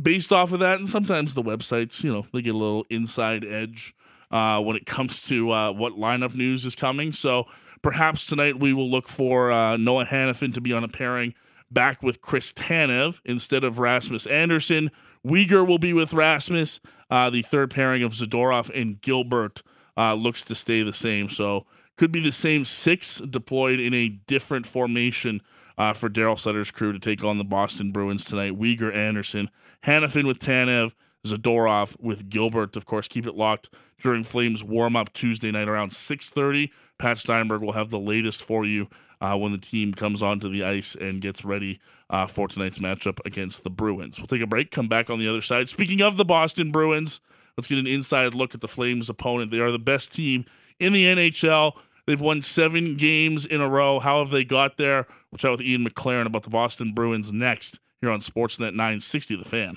[0.00, 3.44] based off of that, and sometimes the websites, you know, they get a little inside
[3.44, 3.94] edge
[4.30, 7.12] uh, when it comes to uh, what lineup news is coming.
[7.12, 7.44] So,
[7.82, 11.34] perhaps tonight we will look for uh, Noah Hanifin to be on a pairing
[11.70, 14.90] back with Chris Tanev instead of Rasmus Andersson.
[15.26, 16.80] Weegar will be with Rasmus.
[17.10, 19.62] Uh, the third pairing of Zadorov and Gilbert
[19.96, 21.28] uh, looks to stay the same.
[21.28, 25.42] So, could be the same six deployed in a different formation
[25.78, 28.58] uh, for Daryl Sutter's crew to take on the Boston Bruins tonight.
[28.58, 29.48] Weegar, Andersson,
[29.86, 30.92] Hanifin with Tanev,
[31.24, 32.76] Zadorov with Gilbert.
[32.76, 33.70] Of course, keep it locked
[34.02, 36.70] during Flames warm up Tuesday night around 6:30.
[36.98, 38.88] Pat Steinberg will have the latest for you
[39.20, 43.18] uh, when the team comes onto the ice and gets ready uh, for tonight's matchup
[43.24, 44.18] against the Bruins.
[44.18, 45.68] We'll take a break, come back on the other side.
[45.68, 47.20] Speaking of the Boston Bruins,
[47.56, 49.50] let's get an inside look at the Flames' opponent.
[49.50, 50.44] They are the best team
[50.80, 51.74] in the NHL.
[52.08, 54.00] They've won seven games in a row.
[54.00, 55.06] How have they got there?
[55.30, 59.44] We'll chat with Ian McLaren about the Boston Bruins next here on Sportsnet 960 The
[59.44, 59.76] Fan.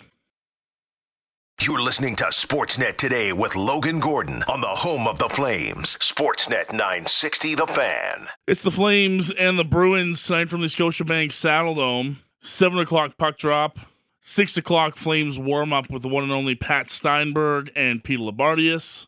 [1.60, 5.98] You're listening to Sportsnet today with Logan Gordon on the home of the Flames.
[5.98, 8.28] Sportsnet 960 The Fan.
[8.48, 12.20] It's the Flames and the Bruins tonight from the Scotiabank Saddledome.
[12.41, 13.78] 7 o'clock puck drop.
[14.24, 19.08] 6 o'clock Flames warm up with the one and only Pat Steinberg and Pete Loubardias.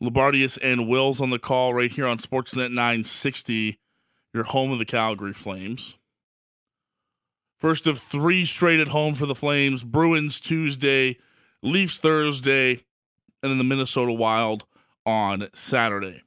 [0.00, 3.78] Loubardias and Wills on the call right here on Sportsnet 960,
[4.32, 5.94] your home of the Calgary Flames.
[7.58, 11.18] First of three straight at home for the Flames Bruins Tuesday,
[11.62, 12.84] Leafs Thursday,
[13.42, 14.64] and then the Minnesota Wild
[15.04, 16.22] on Saturday.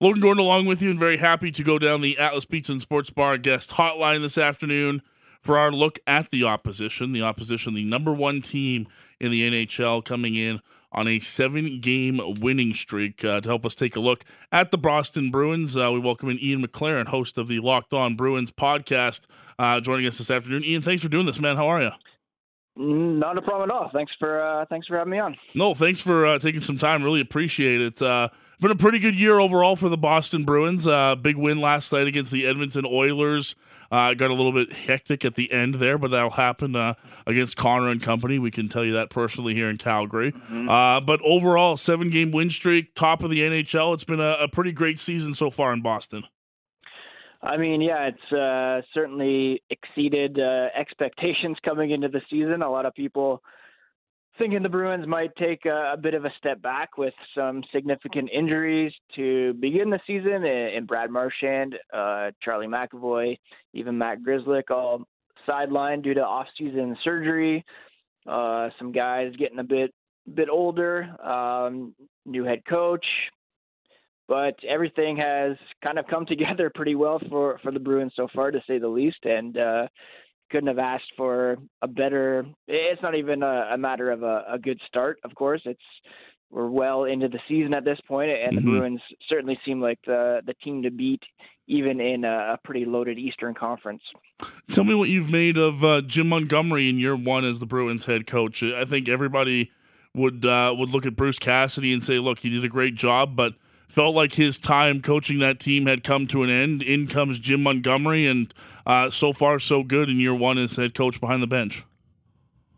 [0.00, 2.80] Logan Gordon along with you and very happy to go down the Atlas Pizza and
[2.80, 5.02] Sports Bar guest hotline this afternoon
[5.40, 7.12] for our look at the opposition.
[7.12, 8.86] The opposition, the number one team
[9.18, 10.60] in the NHL, coming in
[10.92, 13.24] on a seven game winning streak.
[13.24, 16.38] Uh, to help us take a look at the Boston Bruins, uh, we welcome in
[16.38, 19.26] Ian McLaren, host of the Locked On Bruins podcast,
[19.58, 20.64] uh, joining us this afternoon.
[20.64, 21.56] Ian, thanks for doing this, man.
[21.56, 21.90] How are you?
[22.78, 23.90] Mm, not a problem at all.
[23.92, 25.36] Thanks for uh, thanks for having me on.
[25.54, 27.02] No, thanks for uh, taking some time.
[27.02, 28.00] Really appreciate it.
[28.00, 28.28] Uh,
[28.60, 30.86] been a pretty good year overall for the Boston Bruins.
[30.86, 33.54] Uh, big win last night against the Edmonton Oilers.
[33.90, 36.92] Uh, got a little bit hectic at the end there, but that'll happen uh,
[37.26, 38.38] against Connor and company.
[38.38, 40.32] We can tell you that personally here in Calgary.
[40.32, 40.68] Mm-hmm.
[40.68, 43.94] Uh, but overall, seven game win streak, top of the NHL.
[43.94, 46.24] It's been a, a, pretty great season so far in Boston.
[47.42, 52.62] I mean, yeah, it's uh, certainly exceeded uh, expectations coming into the season.
[52.62, 53.42] A lot of people
[54.38, 58.30] thinking the Bruins might take a, a, bit of a step back with some significant
[58.32, 63.38] injuries to begin the season in, Brad Marchand, uh, Charlie McAvoy,
[63.74, 65.02] even Matt Grzelcyk all
[65.48, 67.64] sidelined due to off-season surgery.
[68.26, 69.92] Uh, some guys getting a bit
[70.34, 71.94] bit older, um,
[72.26, 73.06] new head coach,
[74.28, 78.50] but everything has kind of come together pretty well for for the Bruins so far,
[78.50, 79.24] to say the least.
[79.24, 79.88] And uh,
[80.50, 82.44] couldn't have asked for a better.
[82.66, 85.18] It's not even a, a matter of a, a, good start.
[85.24, 85.80] Of course, it's
[86.50, 88.72] we're well into the season at this point, and mm-hmm.
[88.72, 91.22] the Bruins certainly seem like the the team to beat,
[91.66, 94.02] even in a, a pretty loaded Eastern Conference.
[94.72, 98.06] Tell me what you've made of uh, Jim Montgomery in year one as the Bruins
[98.06, 98.62] head coach.
[98.62, 99.70] I think everybody
[100.14, 103.36] would uh, would look at Bruce Cassidy and say, "Look, he did a great job,"
[103.36, 103.54] but
[103.88, 106.82] felt like his time coaching that team had come to an end.
[106.82, 108.52] In comes Jim Montgomery, and
[108.88, 111.84] uh, so far so good in year one as head coach behind the bench.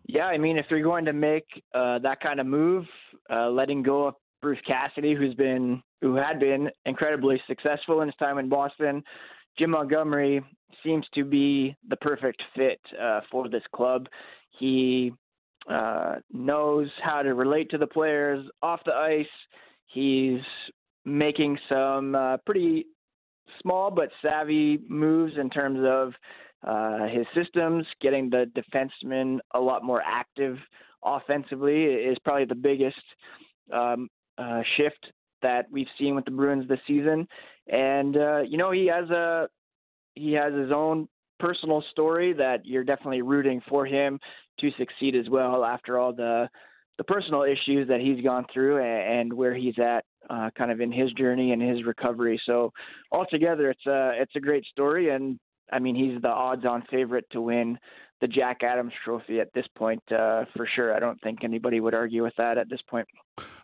[0.07, 2.85] Yeah, I mean, if you're going to make uh, that kind of move,
[3.33, 8.17] uh, letting go of Bruce Cassidy, who's been who had been incredibly successful in his
[8.17, 9.05] time in Boston,
[9.59, 10.43] Jim Montgomery
[10.83, 14.07] seems to be the perfect fit uh, for this club.
[14.59, 15.13] He
[15.71, 19.27] uh, knows how to relate to the players off the ice.
[19.87, 20.41] He's
[21.05, 22.87] making some uh, pretty
[23.63, 26.13] small but savvy moves in terms of
[26.67, 30.57] uh, his systems, getting the defensemen a lot more active
[31.05, 32.97] offensively is probably the biggest
[33.73, 34.09] um,
[34.39, 37.27] uh, shift that we've seen with the Bruins this season.
[37.69, 39.49] And uh, you know, he has a
[40.15, 41.09] he has his own
[41.39, 44.21] personal story that you're definitely rooting for him
[44.61, 46.49] to succeed as well after all the
[46.99, 50.93] the personal issues that he's gone through and, where he's at uh, kind of in
[50.93, 52.41] his journey and his recovery.
[52.47, 52.73] So
[53.13, 55.39] altogether, it's a it's a great story, and
[55.73, 57.79] I mean he's the odds-on favorite to win
[58.21, 60.95] the Jack Adams Trophy at this point uh, for sure.
[60.95, 63.09] I don't think anybody would argue with that at this point.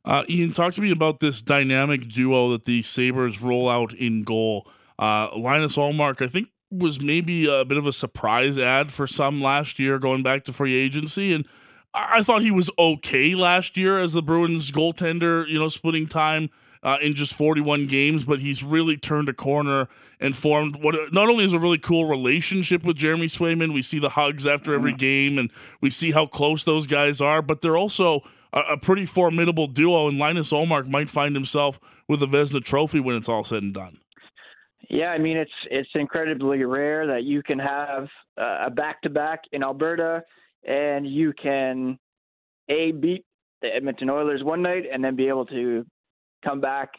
[0.05, 4.23] Uh, Ian, talk to me about this dynamic duo that the Sabres roll out in
[4.23, 4.67] goal.
[4.99, 9.43] Uh, Linus Ullmark, I think, was maybe a bit of a surprise ad for some
[9.43, 11.47] last year, going back to free agency, and
[11.97, 16.51] I thought he was okay last year as the Bruins goaltender, you know, splitting time
[16.83, 19.89] uh, in just 41 games, but he's really turned a corner
[20.21, 23.99] and formed what not only is a really cool relationship with Jeremy Swayman, we see
[23.99, 27.77] the hugs after every game and we see how close those guys are, but they're
[27.77, 28.21] also
[28.53, 33.01] a, a pretty formidable duo, and Linus Ullmark might find himself with the Vezina Trophy
[33.01, 33.99] when it's all said and done.
[34.89, 38.07] Yeah, I mean it's it's incredibly rare that you can have
[38.41, 40.23] uh, a back to back in Alberta
[40.67, 41.99] and you can
[42.69, 43.25] a beat
[43.63, 45.87] the Edmonton Oilers one night and then be able to
[46.45, 46.91] come back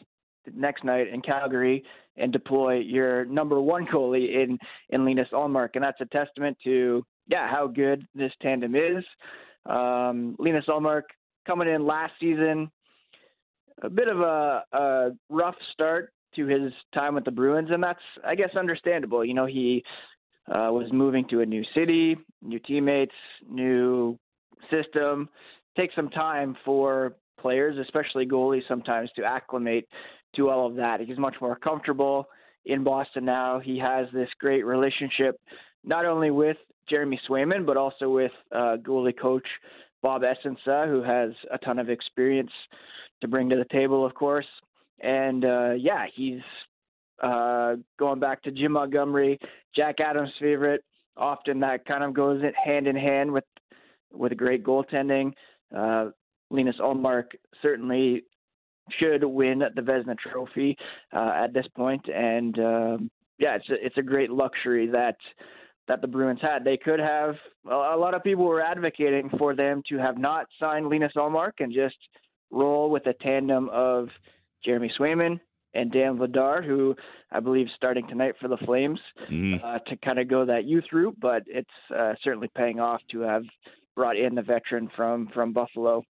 [0.44, 1.84] the next night in Calgary
[2.16, 4.58] and deploy your number one goalie in
[4.90, 9.04] in Linus Ullmark, and that's a testament to yeah how good this tandem is.
[9.66, 11.02] Um, Linus Ullmark
[11.46, 12.70] coming in last season,
[13.82, 18.00] a bit of a, a rough start to his time with the Bruins, and that's
[18.26, 19.24] I guess understandable.
[19.24, 19.84] You know he
[20.48, 23.14] uh, was moving to a new city, new teammates,
[23.48, 24.18] new
[24.70, 25.28] system.
[25.76, 29.86] Takes some time for players, especially goalies, sometimes to acclimate
[30.36, 31.00] to all of that.
[31.00, 32.28] He's much more comfortable
[32.66, 33.60] in Boston now.
[33.60, 35.36] He has this great relationship,
[35.84, 36.56] not only with
[36.88, 39.46] Jeremy Swayman, but also with uh, goalie coach
[40.02, 42.50] Bob Essensa, who has a ton of experience
[43.20, 44.46] to bring to the table, of course.
[45.00, 46.40] And uh, yeah, he's
[47.22, 49.38] uh, going back to Jim Montgomery,
[49.74, 50.84] Jack Adams' favorite.
[51.16, 53.44] Often that kind of goes hand in hand with
[54.12, 55.32] with great goaltending.
[55.76, 56.10] Uh,
[56.50, 57.24] Linus Ullmark
[57.60, 58.22] certainly
[58.98, 60.76] should win the Vezina Trophy
[61.12, 65.16] uh, at this point, and um, yeah, it's a, it's a great luxury that
[65.88, 66.64] that the Bruins had.
[66.64, 67.34] They could have
[67.66, 71.72] a lot of people were advocating for them to have not signed Linus Ullmark and
[71.72, 71.96] just
[72.50, 74.08] roll with a tandem of
[74.64, 75.40] Jeremy Swayman
[75.74, 76.94] and Dan Vladar, who
[77.30, 79.00] I believe is starting tonight for the Flames,
[79.30, 79.62] mm.
[79.62, 81.16] uh, to kind of go that youth route.
[81.20, 83.44] But it's uh, certainly paying off to have
[83.94, 86.04] brought in the veteran from from Buffalo.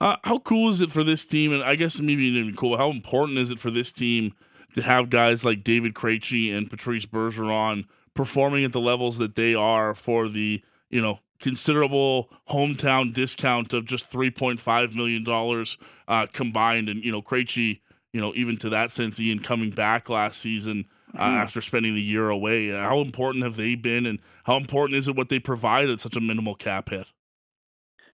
[0.00, 1.52] Uh, how cool is it for this team?
[1.52, 2.76] And I guess maybe even cool.
[2.76, 4.34] How important is it for this team
[4.74, 9.54] to have guys like David Krejci and Patrice Bergeron performing at the levels that they
[9.54, 15.78] are for the you know considerable hometown discount of just three point five million dollars
[16.08, 16.88] uh, combined?
[16.88, 17.80] And you know Krejci
[18.14, 20.84] you know, even to that sense, Ian coming back last season
[21.18, 21.42] uh, mm.
[21.42, 22.70] after spending the year away.
[22.70, 26.14] How important have they been, and how important is it what they provide at such
[26.14, 27.08] a minimal cap hit?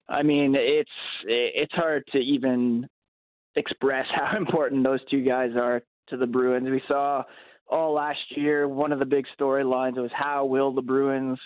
[0.08, 0.90] I mean, it's
[1.26, 2.88] it's hard to even
[3.56, 6.70] express how important those two guys are to the Bruins.
[6.70, 7.22] We saw
[7.70, 11.38] all last year one of the big storylines was how will the Bruins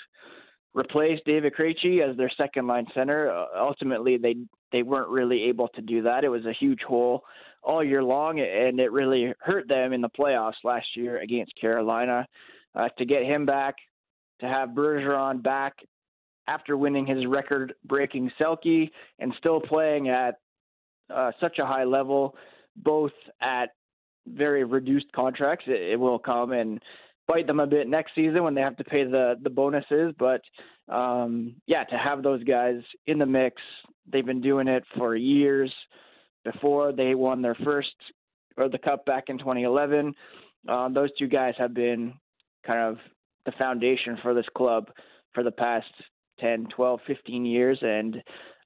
[0.75, 3.33] replace David Krejci as their second line center.
[3.33, 4.37] Uh, ultimately, they
[4.71, 6.23] they weren't really able to do that.
[6.23, 7.25] It was a huge hole
[7.65, 12.27] all year long, and it really hurt them in the playoffs last year against Carolina.
[12.75, 13.77] Uh, to get him back,
[14.41, 15.75] to have Bergeron back
[16.49, 20.35] after winning his record-breaking Selke and still playing at
[21.15, 22.35] uh, such a high level,
[22.77, 23.71] both at
[24.27, 25.65] very reduced contracts.
[25.69, 26.81] It, it, will come and
[27.29, 30.15] bite them a bit next season when they have to pay the the bonuses.
[30.19, 30.43] But
[30.89, 33.57] um, yeah, to have those guys in the mix,
[34.11, 35.73] they've been doing it for years.
[36.45, 37.95] Before they won their first
[38.57, 40.15] or the cup back in 2011,
[40.69, 42.15] um, those two guys have been
[42.67, 42.99] kind of
[43.47, 44.91] the foundation for this club
[45.35, 45.87] for the past
[46.41, 48.23] 10, 12, 15 years, and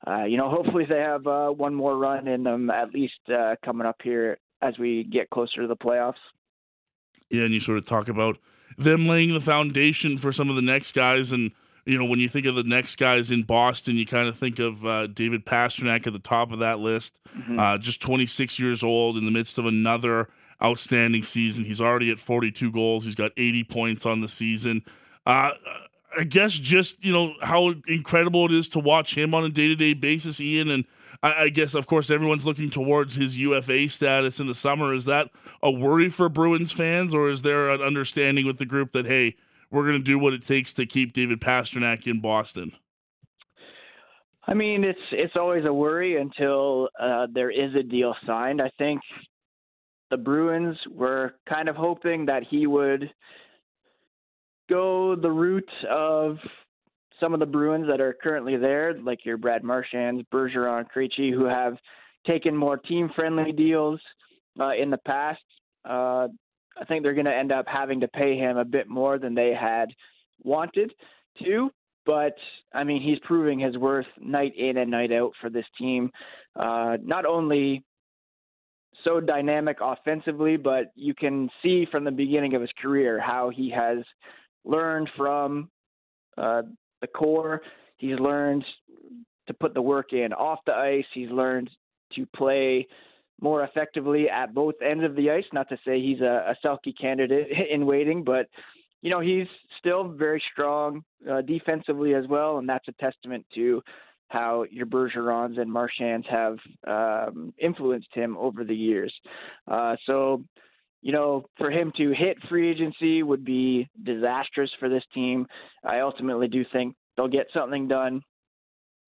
[0.07, 3.55] uh, you know, hopefully they have uh, one more run in them at least uh,
[3.64, 6.14] coming up here as we get closer to the playoffs.
[7.31, 8.39] Yeah, and you sort of talk about
[8.76, 11.53] them laying the foundation for some of the next guys, and
[11.89, 14.59] you know, when you think of the next guys in Boston, you kind of think
[14.59, 17.18] of uh, David Pastrnak at the top of that list.
[17.34, 17.59] Mm-hmm.
[17.59, 20.28] Uh, just 26 years old in the midst of another
[20.62, 21.64] outstanding season.
[21.64, 23.05] He's already at 42 goals.
[23.05, 24.84] He's got 80 points on the season.
[25.24, 25.53] Uh,
[26.18, 29.68] I guess just you know how incredible it is to watch him on a day
[29.68, 30.68] to day basis, Ian.
[30.70, 30.84] And
[31.22, 34.93] I, I, guess of course everyone's looking towards his UFA status in the summer.
[34.95, 35.30] Is that
[35.62, 39.36] a worry for Bruins fans, or is there an understanding with the group that hey,
[39.71, 42.73] we're going to do what it takes to keep David Pastrnak in Boston?
[44.47, 48.62] I mean, it's it's always a worry until uh, there is a deal signed.
[48.62, 49.03] I think
[50.11, 53.11] the Bruins were kind of hoping that he would
[54.71, 56.39] go the route of
[57.21, 61.45] some of the Bruins that are currently there, like your Brad Marchands, Bergeron, Krejci, who
[61.45, 61.75] have
[62.27, 64.01] taken more team-friendly deals
[64.61, 65.43] uh, in the past.
[65.85, 66.29] Uh,
[66.81, 69.35] I think they're going to end up having to pay him a bit more than
[69.35, 69.89] they had
[70.43, 70.93] wanted
[71.43, 71.70] to.
[72.07, 72.35] But
[72.72, 76.11] I mean, he's proving his worth night in and night out for this team.
[76.57, 77.85] Uh, not only
[79.05, 83.70] so dynamic offensively, but you can see from the beginning of his career how he
[83.70, 83.99] has
[84.64, 85.68] learned from
[86.37, 86.62] uh,
[87.01, 87.61] the core.
[87.97, 88.64] He's learned
[89.47, 91.05] to put the work in off the ice.
[91.14, 91.70] He's learned
[92.14, 92.87] to play
[93.41, 95.45] more effectively at both ends of the ice.
[95.53, 98.47] Not to say he's a, a Selke candidate in waiting, but
[99.03, 99.47] you know he's
[99.78, 103.82] still very strong uh, defensively as well, and that's a testament to
[104.28, 109.12] how your Bergerons and Marchands have um, influenced him over the years.
[109.66, 110.43] Uh, so
[111.01, 115.47] you know, for him to hit free agency would be disastrous for this team.
[115.84, 118.22] I ultimately do think they'll get something done.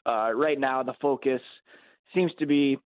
[0.07, 1.41] Uh, right now, the focus
[2.15, 2.79] seems to be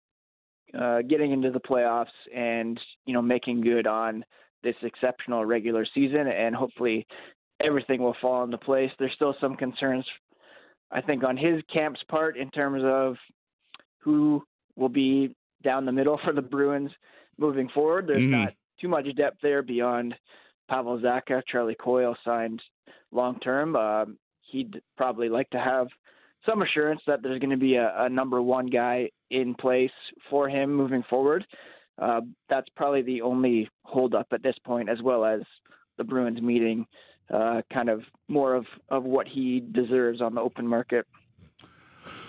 [0.78, 4.24] uh, getting into the playoffs and you know making good on
[4.62, 7.06] this exceptional regular season, and hopefully
[7.60, 8.90] everything will fall into place.
[8.98, 10.04] There's still some concerns,
[10.90, 13.16] I think, on his camp's part in terms of
[13.98, 14.42] who
[14.76, 16.90] will be down the middle for the Bruins
[17.38, 18.06] moving forward.
[18.06, 18.30] There's mm.
[18.30, 20.14] not too much depth there beyond
[20.68, 21.42] Pavel Zacha.
[21.50, 22.60] Charlie Coyle signed
[23.10, 23.76] long term.
[23.76, 24.18] Um,
[24.50, 25.88] he'd probably like to have
[26.46, 29.90] some assurance that there's going to be a, a number one guy in place
[30.30, 31.44] for him moving forward.
[32.00, 35.40] Uh, that's probably the only holdup at this point, as well as
[35.98, 36.86] the Bruins meeting
[37.32, 41.06] uh, kind of more of, of what he deserves on the open market.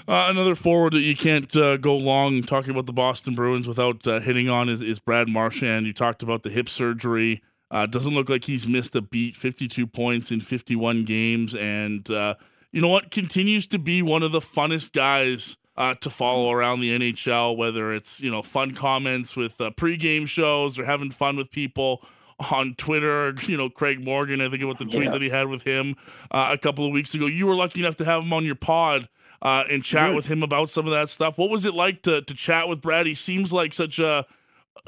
[0.07, 4.05] Uh, another forward that you can't uh, go long talking about the Boston Bruins without
[4.05, 5.87] uh, hitting on is, is Brad Marchand.
[5.87, 7.41] You talked about the hip surgery.
[7.71, 9.35] Uh, doesn't look like he's missed a beat.
[9.35, 12.35] 52 points in 51 games, and uh,
[12.73, 13.11] you know what?
[13.11, 17.55] Continues to be one of the funnest guys uh, to follow around the NHL.
[17.55, 22.03] Whether it's you know fun comments with pregame shows or having fun with people
[22.51, 23.35] on Twitter.
[23.47, 24.41] You know, Craig Morgan.
[24.41, 25.11] I think about the tweet yeah.
[25.11, 25.95] that he had with him
[26.31, 27.27] a couple of weeks ago.
[27.27, 29.07] You were lucky enough to have him on your pod
[29.43, 31.37] uh, and chat with him about some of that stuff.
[31.37, 33.05] What was it like to to chat with Brad?
[33.05, 34.25] He seems like such a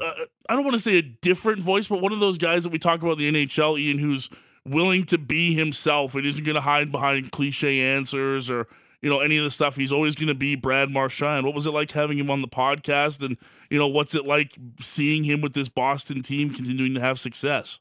[0.00, 0.12] uh,
[0.48, 2.78] I don't want to say a different voice, but one of those guys that we
[2.78, 4.28] talk about the NHL, Ian, who's
[4.66, 8.66] willing to be himself and isn't going to hide behind cliche answers or
[9.02, 9.76] you know any of the stuff.
[9.76, 11.46] He's always going to be Brad Marchand.
[11.46, 13.36] What was it like having him on the podcast, and
[13.70, 17.78] you know what's it like seeing him with this Boston team continuing to have success?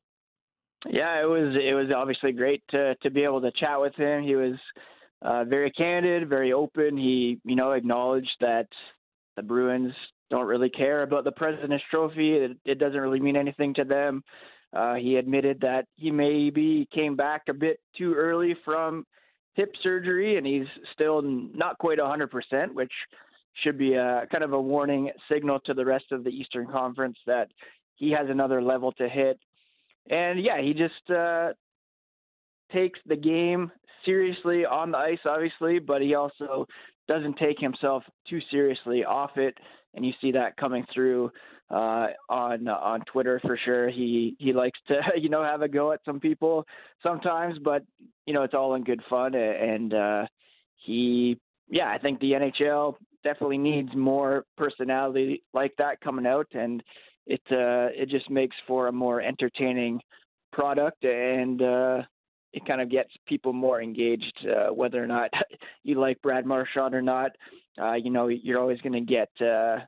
[0.87, 4.23] Yeah, it was it was obviously great to to be able to chat with him.
[4.23, 4.55] He was
[5.21, 6.97] uh, very candid, very open.
[6.97, 8.67] He, you know, acknowledged that
[9.35, 9.93] the Bruins
[10.29, 12.33] don't really care about the President's Trophy.
[12.33, 14.23] It, it doesn't really mean anything to them.
[14.75, 19.05] Uh, he admitted that he maybe came back a bit too early from
[19.53, 22.91] hip surgery, and he's still not quite 100%, which
[23.63, 27.17] should be a kind of a warning signal to the rest of the Eastern Conference
[27.25, 27.47] that
[27.95, 29.39] he has another level to hit.
[30.09, 31.53] And yeah, he just uh,
[32.73, 33.71] takes the game
[34.03, 36.67] seriously on the ice, obviously, but he also
[37.07, 39.55] doesn't take himself too seriously off it,
[39.95, 41.31] and you see that coming through
[41.69, 43.89] uh, on on Twitter for sure.
[43.89, 46.65] He he likes to you know have a go at some people
[47.01, 47.83] sometimes, but
[48.25, 50.25] you know it's all in good fun, and uh,
[50.77, 51.39] he
[51.69, 56.83] yeah I think the NHL definitely needs more personality like that coming out, and
[57.25, 60.01] it uh, it just makes for a more entertaining
[60.51, 61.61] product and.
[61.61, 62.01] Uh,
[62.55, 65.29] it kind of gets people more engaged, uh, whether or not
[65.83, 67.31] you like Brad Marchand or not.
[67.77, 69.79] Uh, you know, you're always going to get uh,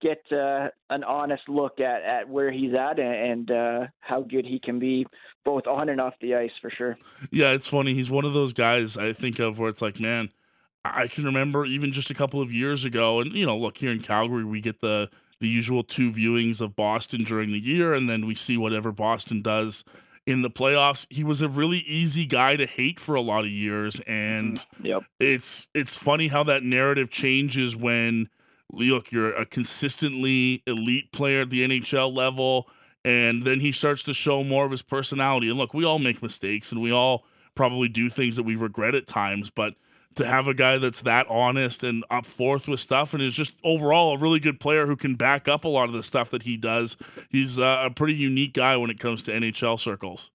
[0.00, 4.58] get uh, an honest look at, at where he's at and, uh, how good he
[4.58, 5.06] can be
[5.44, 6.98] both on and off the ice for sure.
[7.30, 7.94] Yeah, it's funny.
[7.94, 10.30] He's one of those guys I think of where it's like, man,
[10.84, 13.92] I can remember even just a couple of years ago, and you know, look here
[13.92, 15.08] in Calgary, we get the
[15.40, 19.42] the usual two viewings of Boston during the year, and then we see whatever Boston
[19.42, 19.84] does
[20.26, 21.06] in the playoffs.
[21.10, 24.86] He was a really easy guy to hate for a lot of years, and mm-hmm.
[24.86, 25.02] yep.
[25.18, 28.28] it's it's funny how that narrative changes when
[28.72, 32.68] look, you're a consistently elite player at the NHL level,
[33.04, 35.48] and then he starts to show more of his personality.
[35.48, 38.94] And look, we all make mistakes and we all probably do things that we regret
[38.94, 39.74] at times, but
[40.16, 43.52] to have a guy that's that honest and up forth with stuff and is just
[43.64, 46.42] overall a really good player who can back up a lot of the stuff that
[46.42, 46.96] he does.
[47.28, 50.30] He's uh, a pretty unique guy when it comes to NHL circles.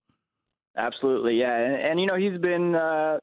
[0.78, 3.18] Absolutely, yeah, and, and you know he's been uh,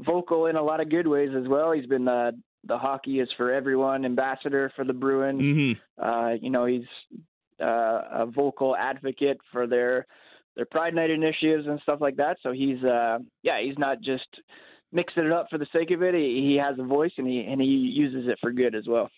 [0.00, 1.72] vocal in a lot of good ways as well.
[1.72, 2.32] He's been uh,
[2.66, 5.40] the hockey is for everyone ambassador for the Bruins.
[5.40, 6.04] Mm-hmm.
[6.04, 6.82] Uh, you know, he's
[7.60, 10.06] uh, a vocal advocate for their
[10.56, 12.38] their Pride Night initiatives and stuff like that.
[12.42, 14.26] So he's uh, yeah, he's not just
[14.92, 16.14] mixing it up for the sake of it.
[16.14, 19.10] He, he has a voice and he and he uses it for good as well.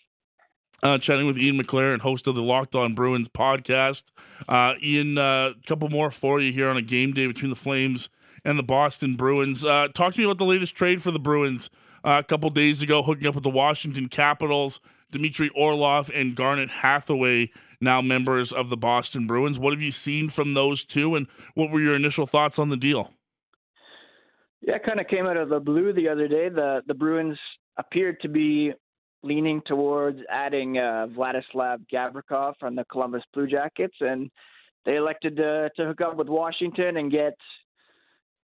[0.81, 4.03] Uh, chatting with Ian McLaren, host of the Locked On Bruins podcast.
[4.47, 7.55] Uh, Ian, a uh, couple more for you here on a game day between the
[7.55, 8.07] Flames
[8.45, 9.65] and the Boston Bruins.
[9.65, 11.69] Uh, talk to me about the latest trade for the Bruins
[12.05, 14.79] uh, a couple days ago, hooking up with the Washington Capitals.
[15.11, 17.51] Dmitry Orlov and Garnet Hathaway,
[17.81, 19.57] now members of the Boston Bruins.
[19.57, 22.77] What have you seen from those two, and what were your initial thoughts on the
[22.77, 23.11] deal?
[24.61, 26.49] Yeah, it kind of came out of the blue the other day.
[26.49, 27.37] The the Bruins
[27.77, 28.73] appeared to be
[29.23, 34.29] leaning towards adding uh, Vladislav Gavrikov from the Columbus Blue Jackets, and
[34.85, 37.35] they elected to, to hook up with Washington and get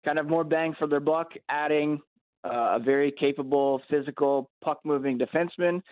[0.04, 2.00] kind of more bang for their buck, adding
[2.44, 5.82] uh, a very capable, physical, puck moving defenseman,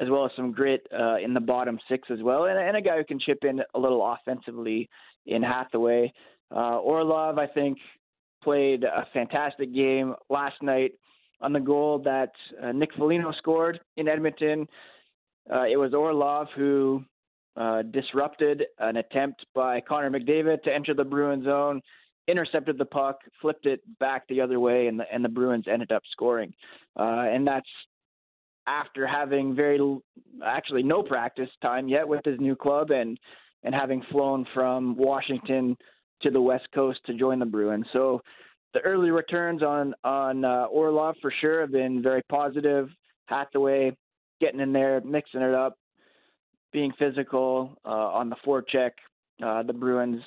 [0.00, 2.80] as well as some grit uh, in the bottom six as well, and, and, a
[2.80, 4.88] guy who can chip in a little offensively
[5.26, 6.12] in Hathaway.
[6.50, 7.78] Uh, Orlov, I think,
[8.42, 10.92] played a fantastic game last night
[11.40, 12.32] on the goal that
[12.62, 14.66] uh, Nick Foligno scored in Edmonton.
[15.52, 17.02] Uh, it was Orlov who
[17.56, 21.80] uh, disrupted an attempt by Connor McDavid to enter the Bruin zone
[22.30, 25.92] intercepted the puck, flipped it back the other way, and the and the Bruins ended
[25.92, 26.52] up scoring.
[26.98, 27.68] Uh, and that's
[28.66, 29.80] after having very
[30.44, 33.18] actually no practice time yet with his new club and
[33.64, 35.76] and having flown from Washington
[36.22, 37.86] to the West Coast to join the Bruins.
[37.92, 38.20] So
[38.74, 42.88] the early returns on on uh, Orlov for sure have been very positive.
[43.26, 43.96] Hathaway
[44.40, 45.76] getting in there, mixing it up,
[46.72, 48.90] being physical uh, on the forecheck.
[49.44, 50.22] Uh, the Bruins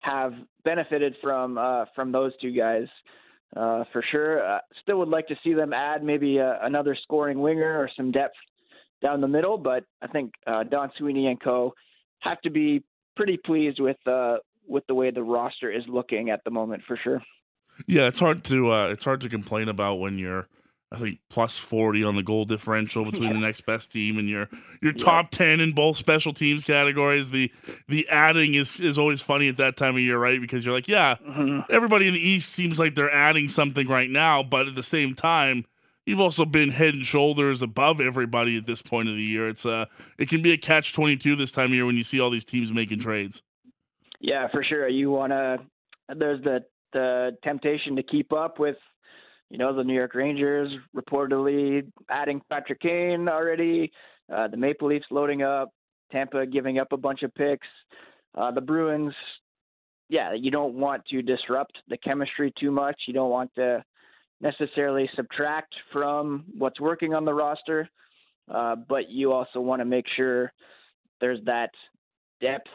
[0.00, 0.32] have
[0.64, 2.86] benefited from uh, from those two guys
[3.56, 4.46] uh, for sure.
[4.46, 8.10] Uh, still would like to see them add maybe uh, another scoring winger or some
[8.10, 8.34] depth
[9.02, 11.74] down the middle, but I think Don Sweeney and co
[12.20, 12.84] have to be
[13.16, 13.96] pretty pleased with
[14.66, 17.22] with the way the roster is looking at the moment for sure.
[17.86, 20.48] Yeah, it's hard to uh, it's hard to complain about when you're
[20.92, 23.32] I think plus forty on the goal differential between yeah.
[23.32, 24.50] the next best team and your
[24.82, 25.38] your top yeah.
[25.38, 27.30] ten in both special teams categories.
[27.30, 27.50] The
[27.88, 30.40] the adding is is always funny at that time of year, right?
[30.40, 31.60] Because you're like, yeah, mm-hmm.
[31.72, 35.14] everybody in the East seems like they're adding something right now, but at the same
[35.14, 35.64] time,
[36.04, 39.48] you've also been head and shoulders above everybody at this point of the year.
[39.48, 39.86] It's uh
[40.18, 42.30] it can be a catch twenty two this time of year when you see all
[42.30, 43.40] these teams making trades.
[44.22, 44.88] Yeah, for sure.
[44.88, 45.58] You wanna
[46.16, 46.64] there's the
[46.94, 48.76] the temptation to keep up with
[49.52, 53.92] you know, the New York Rangers reportedly adding Patrick Kane already,
[54.34, 55.68] uh, the Maple Leafs loading up,
[56.10, 57.66] Tampa giving up a bunch of picks,
[58.34, 59.12] uh, the Bruins.
[60.08, 62.96] Yeah, you don't want to disrupt the chemistry too much.
[63.06, 63.84] You don't want to
[64.40, 67.90] necessarily subtract from what's working on the roster,
[68.50, 70.50] uh, but you also want to make sure
[71.20, 71.70] there's that
[72.40, 72.70] depth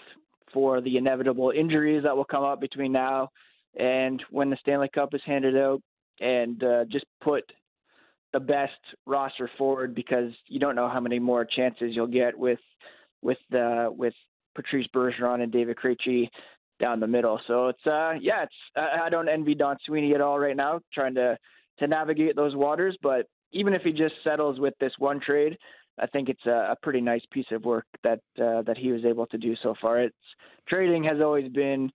[0.53, 3.29] for the inevitable injuries that will come up between now
[3.77, 5.81] and when the Stanley Cup is handed out
[6.19, 7.43] and uh, just put
[8.33, 8.73] the best
[9.05, 12.59] roster forward because you don't know how many more chances you'll get with
[13.21, 14.13] with uh, with
[14.55, 16.29] Patrice Bergeron and David Krejci
[16.79, 17.39] down the middle.
[17.47, 21.15] So it's uh yeah, it's I don't envy Don Sweeney at all right now, trying
[21.15, 21.37] to
[21.79, 22.97] to navigate those waters.
[23.01, 25.57] But even if he just settles with this one trade,
[25.99, 29.05] I think it's a, a pretty nice piece of work that uh, that he was
[29.05, 29.99] able to do so far.
[29.99, 30.15] It's
[30.67, 31.91] trading has always been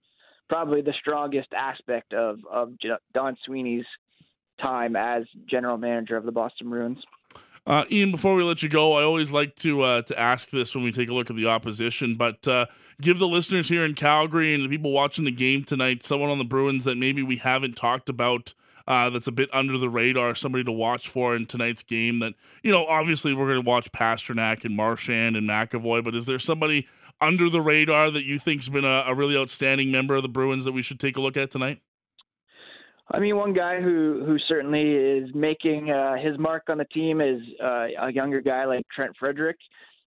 [0.48, 2.72] probably the strongest aspect of of
[3.14, 3.86] Don Sweeney's
[4.61, 6.98] time as general manager of the Boston Bruins.
[7.64, 10.74] Uh, Ian, before we let you go, I always like to uh, to ask this
[10.74, 12.66] when we take a look at the opposition, but uh,
[13.00, 16.38] give the listeners here in Calgary and the people watching the game tonight someone on
[16.38, 18.55] the Bruins that maybe we haven't talked about
[18.87, 22.18] uh, that's a bit under the radar, somebody to watch for in tonight's game.
[22.20, 26.26] That you know, obviously we're going to watch Pastrnak and Marchand and McAvoy, but is
[26.26, 26.87] there somebody
[27.20, 30.64] under the radar that you think's been a, a really outstanding member of the Bruins
[30.64, 31.80] that we should take a look at tonight?
[33.11, 37.20] I mean, one guy who who certainly is making uh, his mark on the team
[37.20, 39.57] is uh, a younger guy like Trent Frederic.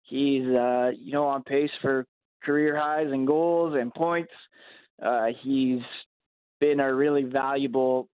[0.04, 2.06] He's uh, you know on pace for
[2.44, 4.32] career highs in goals and points.
[5.04, 5.82] Uh, he's
[6.60, 8.08] been a really valuable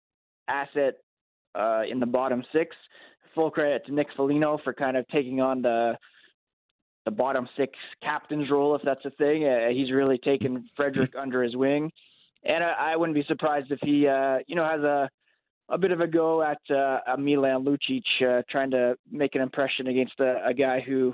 [0.50, 0.96] asset
[1.56, 2.76] uh, in the bottom six.
[3.36, 5.98] Full credit to Nick Foligno for kind of taking on the
[7.06, 7.74] the bottom six
[8.04, 9.46] captain's role, if that's a thing.
[9.46, 11.92] Uh, he's really taken Frederic under his wing
[12.44, 15.10] and I, I wouldn't be surprised if he, uh, you know, has a
[15.72, 19.42] a bit of a go at uh, a Milan Lucic, uh, trying to make an
[19.42, 21.14] impression against a, a guy who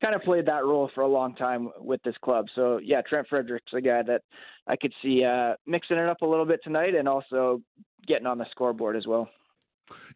[0.00, 2.46] kind of played that role for a long time with this club.
[2.54, 4.22] So yeah, Trent Frederic's a guy that
[4.66, 7.60] I could see uh, mixing it up a little bit tonight, and also
[8.06, 9.28] getting on the scoreboard as well.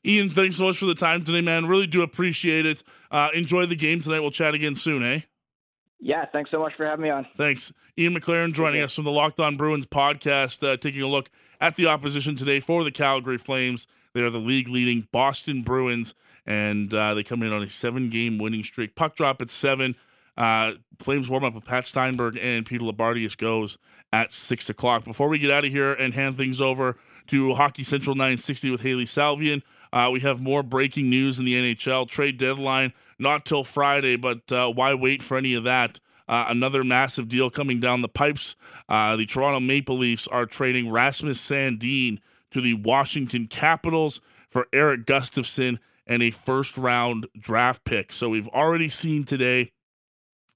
[0.07, 1.67] Ian, thanks so much for the time today, man.
[1.67, 2.83] Really do appreciate it.
[3.11, 4.21] Uh, enjoy the game tonight.
[4.21, 5.21] We'll chat again soon, eh?
[5.99, 7.27] Yeah, thanks so much for having me on.
[7.37, 7.73] Thanks.
[7.99, 11.31] Ian McLaren joining us from the Locked On Bruins podcast, uh, taking a look
[11.61, 13.87] at the opposition today for the Calgary Flames.
[14.13, 16.15] They are the league leading Boston Bruins,
[16.45, 18.95] and uh, they come in on a seven game winning streak.
[18.95, 19.97] Puck drop at seven.
[20.37, 23.79] Uh, Flames warm up with Pat Steinberg and Peter Loubardias goes
[24.13, 25.05] at six o'clock.
[25.05, 26.97] Before we get out of here and hand things over
[27.29, 29.63] to Hockey Central 960 with Hailey Salvian,
[29.93, 34.51] uh, we have more breaking news in the NHL trade deadline not till Friday, but
[34.51, 36.01] uh, why wait for any of that?
[36.27, 38.57] Uh, another massive deal coming down the pipes.
[38.89, 42.19] Uh, the Toronto Maple Leafs are trading Rasmus Sandin
[42.51, 48.13] to the Washington Capitals for Erik Gustafsson and a first round draft pick.
[48.13, 49.73] So we've already seen today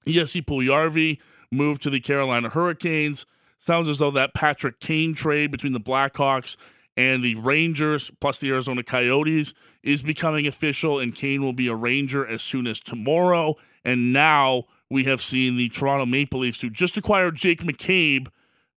[0.07, 1.19] Jesse Puljujarvi
[1.51, 3.25] move to the Carolina Hurricanes.
[3.59, 6.55] Sounds as though that Patrick Kane trade between the Blackhawks
[6.95, 9.53] and the Rangers plus the Arizona Coyotes
[9.83, 13.55] is becoming official, and Kane will be a Ranger as soon as tomorrow.
[13.85, 18.27] And now we have seen the Toronto Maple Leafs, who just acquired Jake McCabe,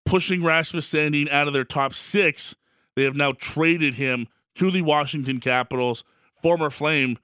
[0.05, 2.55] pushing Rasmus Sandin out of their top six.
[2.95, 6.05] They have now traded him to the Washington Capitals.
[6.43, 7.19] Former Flame,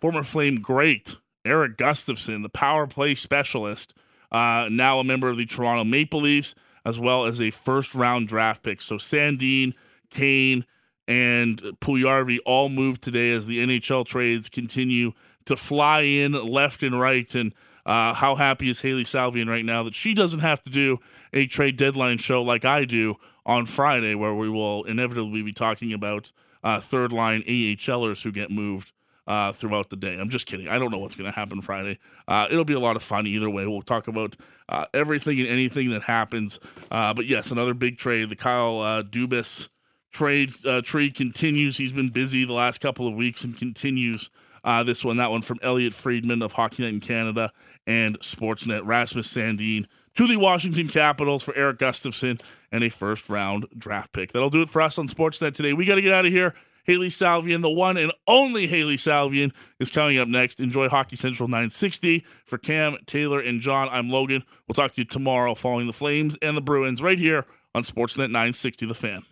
[0.00, 3.94] former Flame great Erik Gustafsson, the power play specialist,
[4.32, 6.54] uh, now a member of the Toronto Maple Leafs,
[6.84, 8.82] as well as a first round draft pick.
[8.82, 9.74] So Sandin,
[10.10, 10.64] Kane,
[11.06, 15.12] and Puljujarvi all moved today as the NHL trades continue
[15.46, 17.32] to fly in left and right.
[17.34, 17.54] And
[17.84, 20.98] uh, how happy is Hailey Salvian right now that she doesn't have to do
[21.32, 25.92] a trade deadline show like I do on Friday, where we will inevitably be talking
[25.92, 26.32] about
[26.62, 28.92] uh, third line AHLers who get moved
[29.26, 30.14] uh, throughout the day.
[30.14, 30.68] I'm just kidding.
[30.68, 31.98] I don't know what's going to happen Friday.
[32.28, 33.66] Uh, it'll be a lot of fun either way.
[33.66, 34.36] We'll talk about
[34.68, 36.58] uh, everything and anything that happens.
[36.90, 38.28] Uh, but yes, another big trade.
[38.28, 39.68] The Kyle uh, Dubas
[40.12, 41.76] trade uh, tree continues.
[41.76, 44.30] He's been busy the last couple of weeks and continues
[44.84, 45.16] this one.
[45.16, 47.52] That one from Elliotte Friedman of Hockey Night in Canada
[47.86, 48.82] and Sportsnet.
[48.84, 54.32] Rasmus Sandin to the Washington Capitals for Erik Gustafsson and a first round draft pick.
[54.32, 55.72] That'll do it for us on Sportsnet today.
[55.72, 56.54] We got to get out of here.
[56.84, 60.60] Hailey Salvian, the one and only Hailey Salvian, is coming up next.
[60.60, 62.24] Enjoy Hockey Central 960.
[62.44, 64.44] For Cam, Taylor, and John, I'm Logan.
[64.68, 68.30] We'll talk to you tomorrow following the Flames and the Bruins right here on Sportsnet
[68.30, 69.24] 960 The Fan.